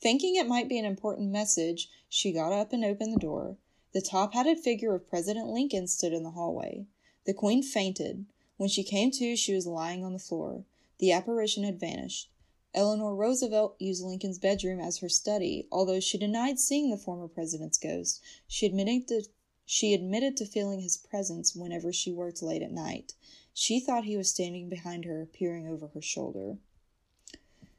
[0.00, 3.56] Thinking it might be an important message, she got up and opened the door.
[3.92, 6.86] The top hatted figure of President Lincoln stood in the hallway.
[7.24, 8.26] The Queen fainted.
[8.56, 10.64] When she came to, she was lying on the floor.
[10.98, 12.30] The apparition had vanished.
[12.76, 15.66] Eleanor Roosevelt used Lincoln's bedroom as her study.
[15.72, 19.22] Although she denied seeing the former president's ghost, she admitted to,
[19.64, 23.14] she admitted to feeling his presence whenever she worked late at night.
[23.54, 26.58] She thought he was standing behind her, peering over her shoulder.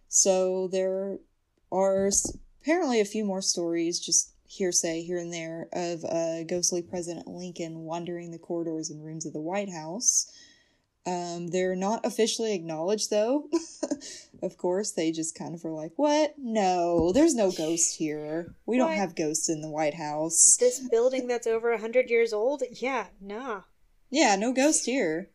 [0.10, 1.20] So there
[1.72, 2.10] are
[2.62, 7.82] apparently a few more stories, just hearsay here and there, of uh, ghostly President Lincoln
[7.82, 10.32] wandering the corridors and rooms of the White House.
[11.08, 13.48] Um, they're not officially acknowledged, though.
[14.44, 16.34] of course, they just kind of are like, "What?
[16.38, 18.54] No, there's no ghost here.
[18.66, 20.58] We don't have ghosts in the White House.
[20.60, 22.62] this building that's over a hundred years old?
[22.74, 23.62] Yeah, nah.
[24.10, 25.30] Yeah, no ghost here.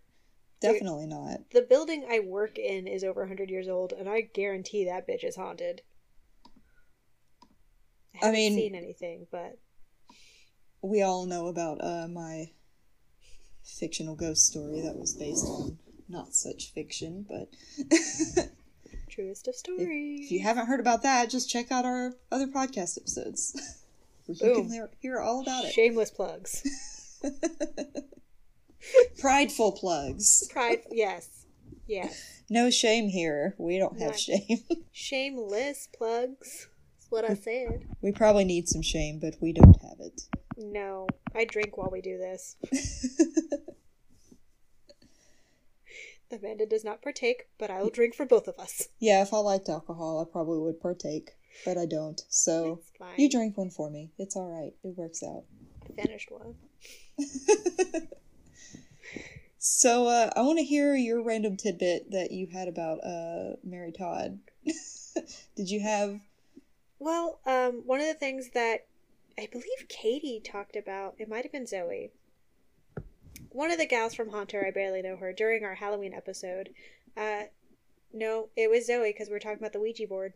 [0.60, 4.20] Definitely not." The building I work in is over a hundred years old, and I
[4.20, 5.80] guarantee that bitch is haunted.
[8.14, 9.58] I haven't mean- seen anything, but
[10.82, 12.50] We all know about uh, my
[13.64, 17.48] fictional ghost story that was based on not such fiction, but
[19.10, 20.20] truest of stories.
[20.24, 23.54] if you haven't heard about that, just check out our other podcast episodes.
[24.26, 24.70] you can Boom.
[24.70, 25.72] hear, hear all about it.
[25.72, 26.62] Shameless plugs.
[29.20, 30.48] Prideful plugs.
[30.52, 31.46] Pride, yes.
[31.86, 32.42] Yes.
[32.50, 33.54] No shame here.
[33.58, 34.18] We don't have None.
[34.18, 34.58] shame.
[34.92, 36.68] Shameless plugs.
[36.98, 37.86] That's what I said.
[38.00, 40.22] we probably need some shame, but we don't have it.
[40.56, 42.56] No, I drink while we do this.
[46.30, 48.88] Amanda does not partake, but I will drink for both of us.
[48.98, 51.32] yeah, if I liked alcohol, I probably would partake,
[51.64, 52.20] but I don't.
[52.30, 52.80] So
[53.18, 54.12] you drink one for me.
[54.18, 54.72] It's all right.
[54.82, 55.44] It works out.
[55.86, 56.54] I finished one.
[59.64, 63.92] So uh, I want to hear your random tidbit that you had about uh, Mary
[63.92, 64.40] Todd.
[65.56, 66.18] Did you have?
[66.98, 68.86] Well, um, one of the things that
[69.38, 72.12] I believe Katie talked about, it might have been Zoe.
[73.50, 76.70] One of the gals from Haunter, I barely know her, during our Halloween episode.
[77.16, 77.44] Uh,
[78.12, 80.34] no, it was Zoe because we were talking about the Ouija board.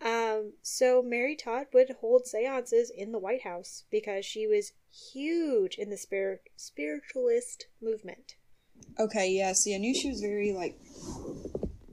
[0.00, 4.72] Um, so Mary Todd would hold seances in the White House because she was
[5.12, 8.36] huge in the spirit spiritualist movement.
[8.98, 9.52] Okay, yeah.
[9.52, 10.78] See, I knew she was very like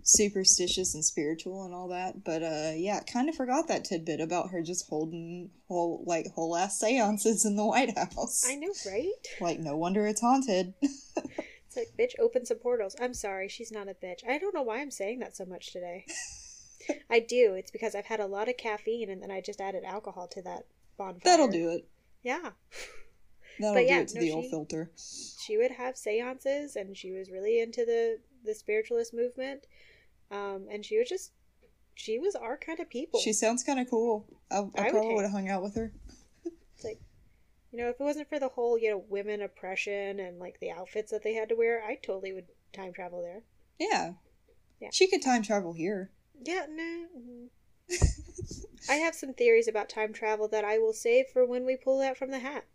[0.04, 4.50] superstitious and spiritual and all that, but uh, yeah, kind of forgot that tidbit about
[4.52, 8.44] her just holding whole like whole ass seances in the White House.
[8.48, 9.10] I know, right?
[9.42, 10.74] Like, no wonder it's haunted.
[11.76, 12.96] It's like, bitch, open some portals.
[13.02, 14.20] I'm sorry, she's not a bitch.
[14.30, 16.06] I don't know why I'm saying that so much today.
[17.10, 17.56] I do.
[17.56, 20.42] It's because I've had a lot of caffeine and then I just added alcohol to
[20.44, 20.68] that
[21.00, 21.22] bonfire.
[21.24, 21.88] That'll do it.
[22.22, 22.52] Yeah.
[23.60, 24.92] That'll But do yeah, it to no, the old she- filter.
[25.44, 29.66] She would have seances and she was really into the, the spiritualist movement.
[30.34, 31.32] Um, and she was just,
[31.94, 33.20] she was our kind of people.
[33.20, 34.26] She sounds kind of cool.
[34.52, 35.94] I, I, I probably would have hung out with her.
[36.44, 37.00] It's like,
[37.72, 40.72] you know, if it wasn't for the whole, you know, women oppression and like the
[40.72, 43.44] outfits that they had to wear, I totally would time travel there.
[43.80, 44.14] Yeah.
[44.82, 44.90] Yeah.
[44.92, 46.10] She could time travel here.
[46.44, 47.06] Yeah, no.
[47.18, 47.48] mhm.
[48.90, 52.00] I have some theories about time travel that I will save for when we pull
[52.00, 52.66] that from the hat.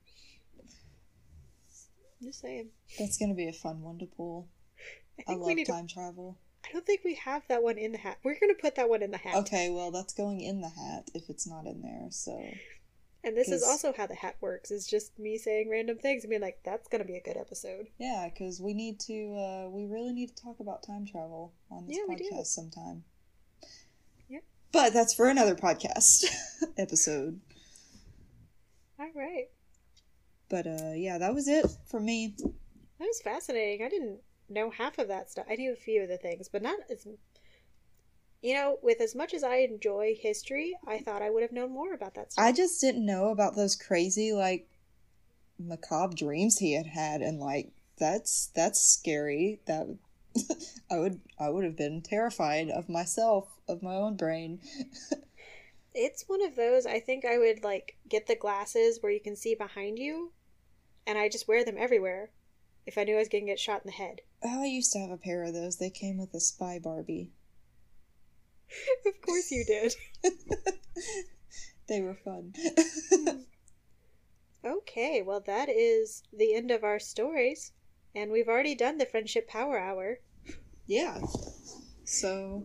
[2.23, 2.69] Just saying.
[2.99, 4.49] That's gonna be a fun one to pull.
[5.29, 6.39] I I love time travel.
[6.69, 6.71] To.
[6.71, 8.19] I don't think we have that one in the hat.
[8.25, 9.37] We're gonna put that one in the hat.
[9.37, 12.07] Okay, well that's going in the hat if it's not in there.
[12.11, 12.33] So
[13.25, 14.71] And this is also how the hat works.
[14.71, 17.89] It's just me saying random things and being like, "That's gonna be a good episode."
[17.99, 19.37] yeah, because we need to.
[19.37, 23.05] uh We really need to talk about time travel on this Yeah, podcast sometime.
[24.29, 24.45] Yep.
[24.73, 26.25] But that's for another podcast
[26.79, 27.41] episode.
[29.01, 29.47] All right,
[30.49, 32.35] But uh yeah, that was it for me.
[32.39, 33.85] that was fascinating.
[33.85, 35.47] I didn't know half of that stuff.
[35.51, 37.07] I knew a few of the things, but not as.
[38.41, 41.73] You know, with as much as I enjoy history, I thought I would have known
[41.73, 42.45] more about that stuff.
[42.45, 44.69] I just didn't know about those crazy like
[45.59, 49.61] macabre dreams he had had and like that's that's scary.
[49.67, 49.89] That
[50.91, 54.61] I would I would have been terrified of myself, of my own brain.
[55.95, 56.87] It's one of those.
[56.87, 60.31] I think I would like get the glasses where you can see behind you,
[61.07, 62.31] and I just wear them everywhere.
[62.89, 64.23] If I knew I was going to get shot in the head.
[64.43, 65.77] Oh, I used to have a pair of those.
[65.77, 67.33] They came with a spy Barbie.
[69.05, 69.95] of course you did.
[71.89, 72.55] they were fun.
[74.65, 77.73] Okay, well that is the end of our stories,
[78.15, 80.19] and we've already done the friendship power hour.
[80.87, 81.19] yeah.
[82.05, 82.65] So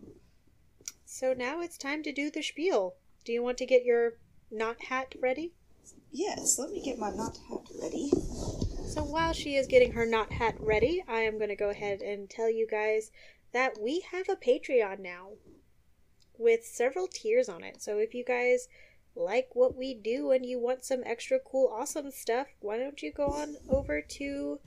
[1.05, 2.95] So now it's time to do the spiel.
[3.25, 4.13] Do you want to get your
[4.51, 5.53] knot hat ready?
[6.11, 8.11] yes, let me get my knot hat ready.
[8.93, 12.03] So while she is getting her knot hat ready, I am going to go ahead
[12.03, 13.09] and tell you guys
[13.51, 15.29] that we have a Patreon now
[16.37, 17.81] with several tiers on it.
[17.81, 18.67] So if you guys
[19.15, 23.11] like what we do and you want some extra cool, awesome stuff, why don't you
[23.11, 24.59] go on over to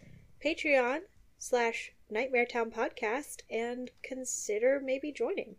[0.45, 1.03] Patreon
[1.39, 5.55] slash Nightmare Town Podcast and consider maybe joining.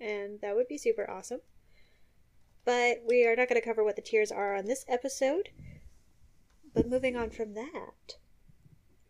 [0.00, 1.42] And that would be super awesome.
[2.64, 5.50] But we are not going to cover what the tiers are on this episode.
[6.74, 8.16] But moving on from that,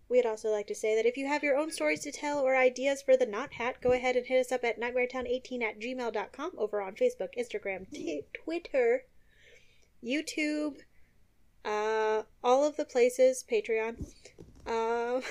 [0.08, 2.56] we'd also like to say that if you have your own stories to tell or
[2.56, 6.52] ideas for the Knot Hat, go ahead and hit us up at nightmaretown18 at gmail.com
[6.58, 9.04] over on Facebook, Instagram, t- Twitter,
[10.04, 10.76] YouTube,
[11.64, 14.04] uh, all of the places, Patreon.
[14.66, 15.20] Uh,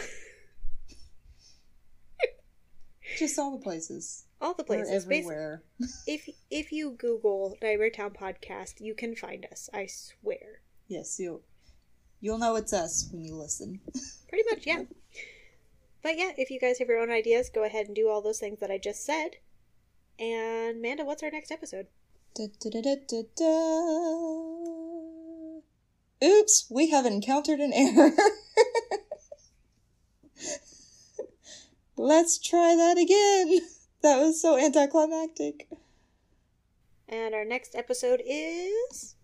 [3.18, 4.26] Just all the places.
[4.40, 5.04] all the We're places.
[5.04, 5.64] Everywhere.
[6.08, 9.70] if if you Google Nightmare Town Podcast, you can find us.
[9.74, 10.62] I swear.
[10.88, 11.42] Yes, you'll
[12.22, 13.82] you'll know it's us when you listen.
[14.30, 14.84] Pretty much, yeah.
[16.02, 18.40] But yeah, if you guys have your own ideas, go ahead and do all those
[18.40, 19.32] things that I just said.
[20.18, 21.88] And Manda, what's our next episode?
[22.34, 22.96] Da, da,
[23.36, 23.52] da.
[26.24, 28.12] Oops, we have encountered an error.
[31.98, 33.60] Let's try that again.
[34.02, 35.68] That was so anticlimactic.
[37.08, 39.16] And our next episode is.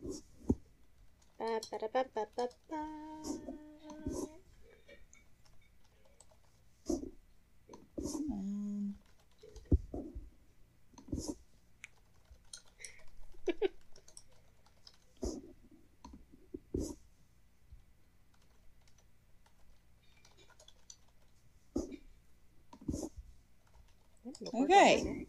[24.53, 25.27] Okay.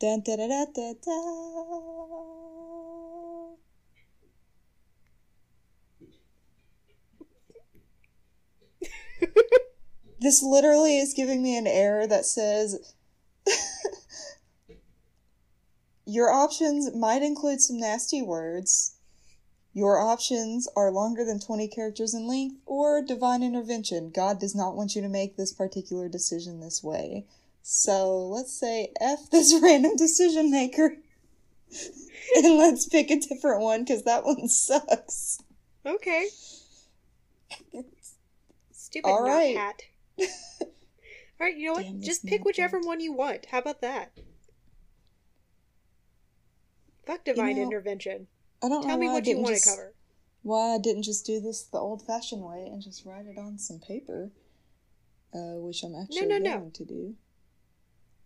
[0.00, 1.16] Dun, da, da, da, da, da.
[10.34, 12.92] This literally is giving me an error that says
[16.06, 18.96] your options might include some nasty words.
[19.72, 24.10] Your options are longer than 20 characters in length or divine intervention.
[24.10, 27.24] God does not want you to make this particular decision this way.
[27.62, 30.96] So let's say F this random decision maker.
[32.36, 35.38] and let's pick a different one because that one sucks.
[35.86, 36.26] Okay.
[38.72, 39.82] Stupid All nut hat.
[40.20, 40.26] All
[41.40, 41.84] right, you know what?
[41.84, 43.46] Damn this Just pick whichever one you want.
[43.46, 44.12] How about that?
[47.06, 48.28] Fuck divine know, intervention.
[48.62, 49.94] I don't Tell know me why I what you didn't want just, to cover.
[50.42, 53.58] Why I didn't just do this the old fashioned way and just write it on
[53.58, 54.30] some paper.
[55.34, 56.58] Uh, which I'm actually no, no.
[56.58, 57.14] going to do.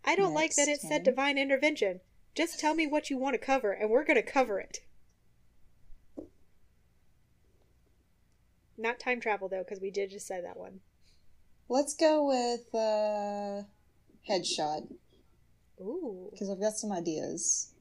[0.05, 2.01] I don't like that it next said divine intervention.
[2.35, 4.79] Just tell me what you want to cover, and we're going to cover it.
[8.77, 10.79] Not time travel, though, because we did just say that one.
[11.71, 13.61] Let's go with uh,
[14.27, 14.87] headshot
[15.79, 16.29] Ooh.
[16.31, 17.73] because I've got some ideas.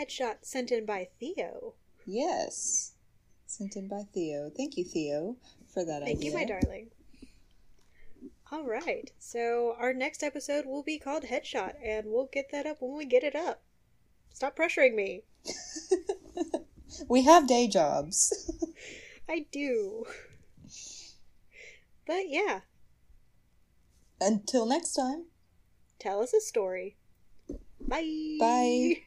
[0.00, 1.74] Headshot sent in by Theo.
[2.06, 2.92] Yes,
[3.46, 4.52] sent in by Theo.
[4.56, 5.36] Thank you, Theo,
[5.72, 6.30] for that Thank idea.
[6.30, 6.90] Thank you, my darling.
[8.52, 9.10] All right.
[9.18, 13.04] So our next episode will be called Headshot, and we'll get that up when we
[13.04, 13.62] get it up.
[14.32, 15.22] Stop pressuring me.
[17.08, 18.52] we have day jobs.
[19.28, 20.04] I do.
[22.06, 22.60] But yeah,
[24.24, 25.26] Until next time.
[25.98, 26.96] tell us a story.
[27.80, 28.38] Bye.
[28.40, 29.02] Bye.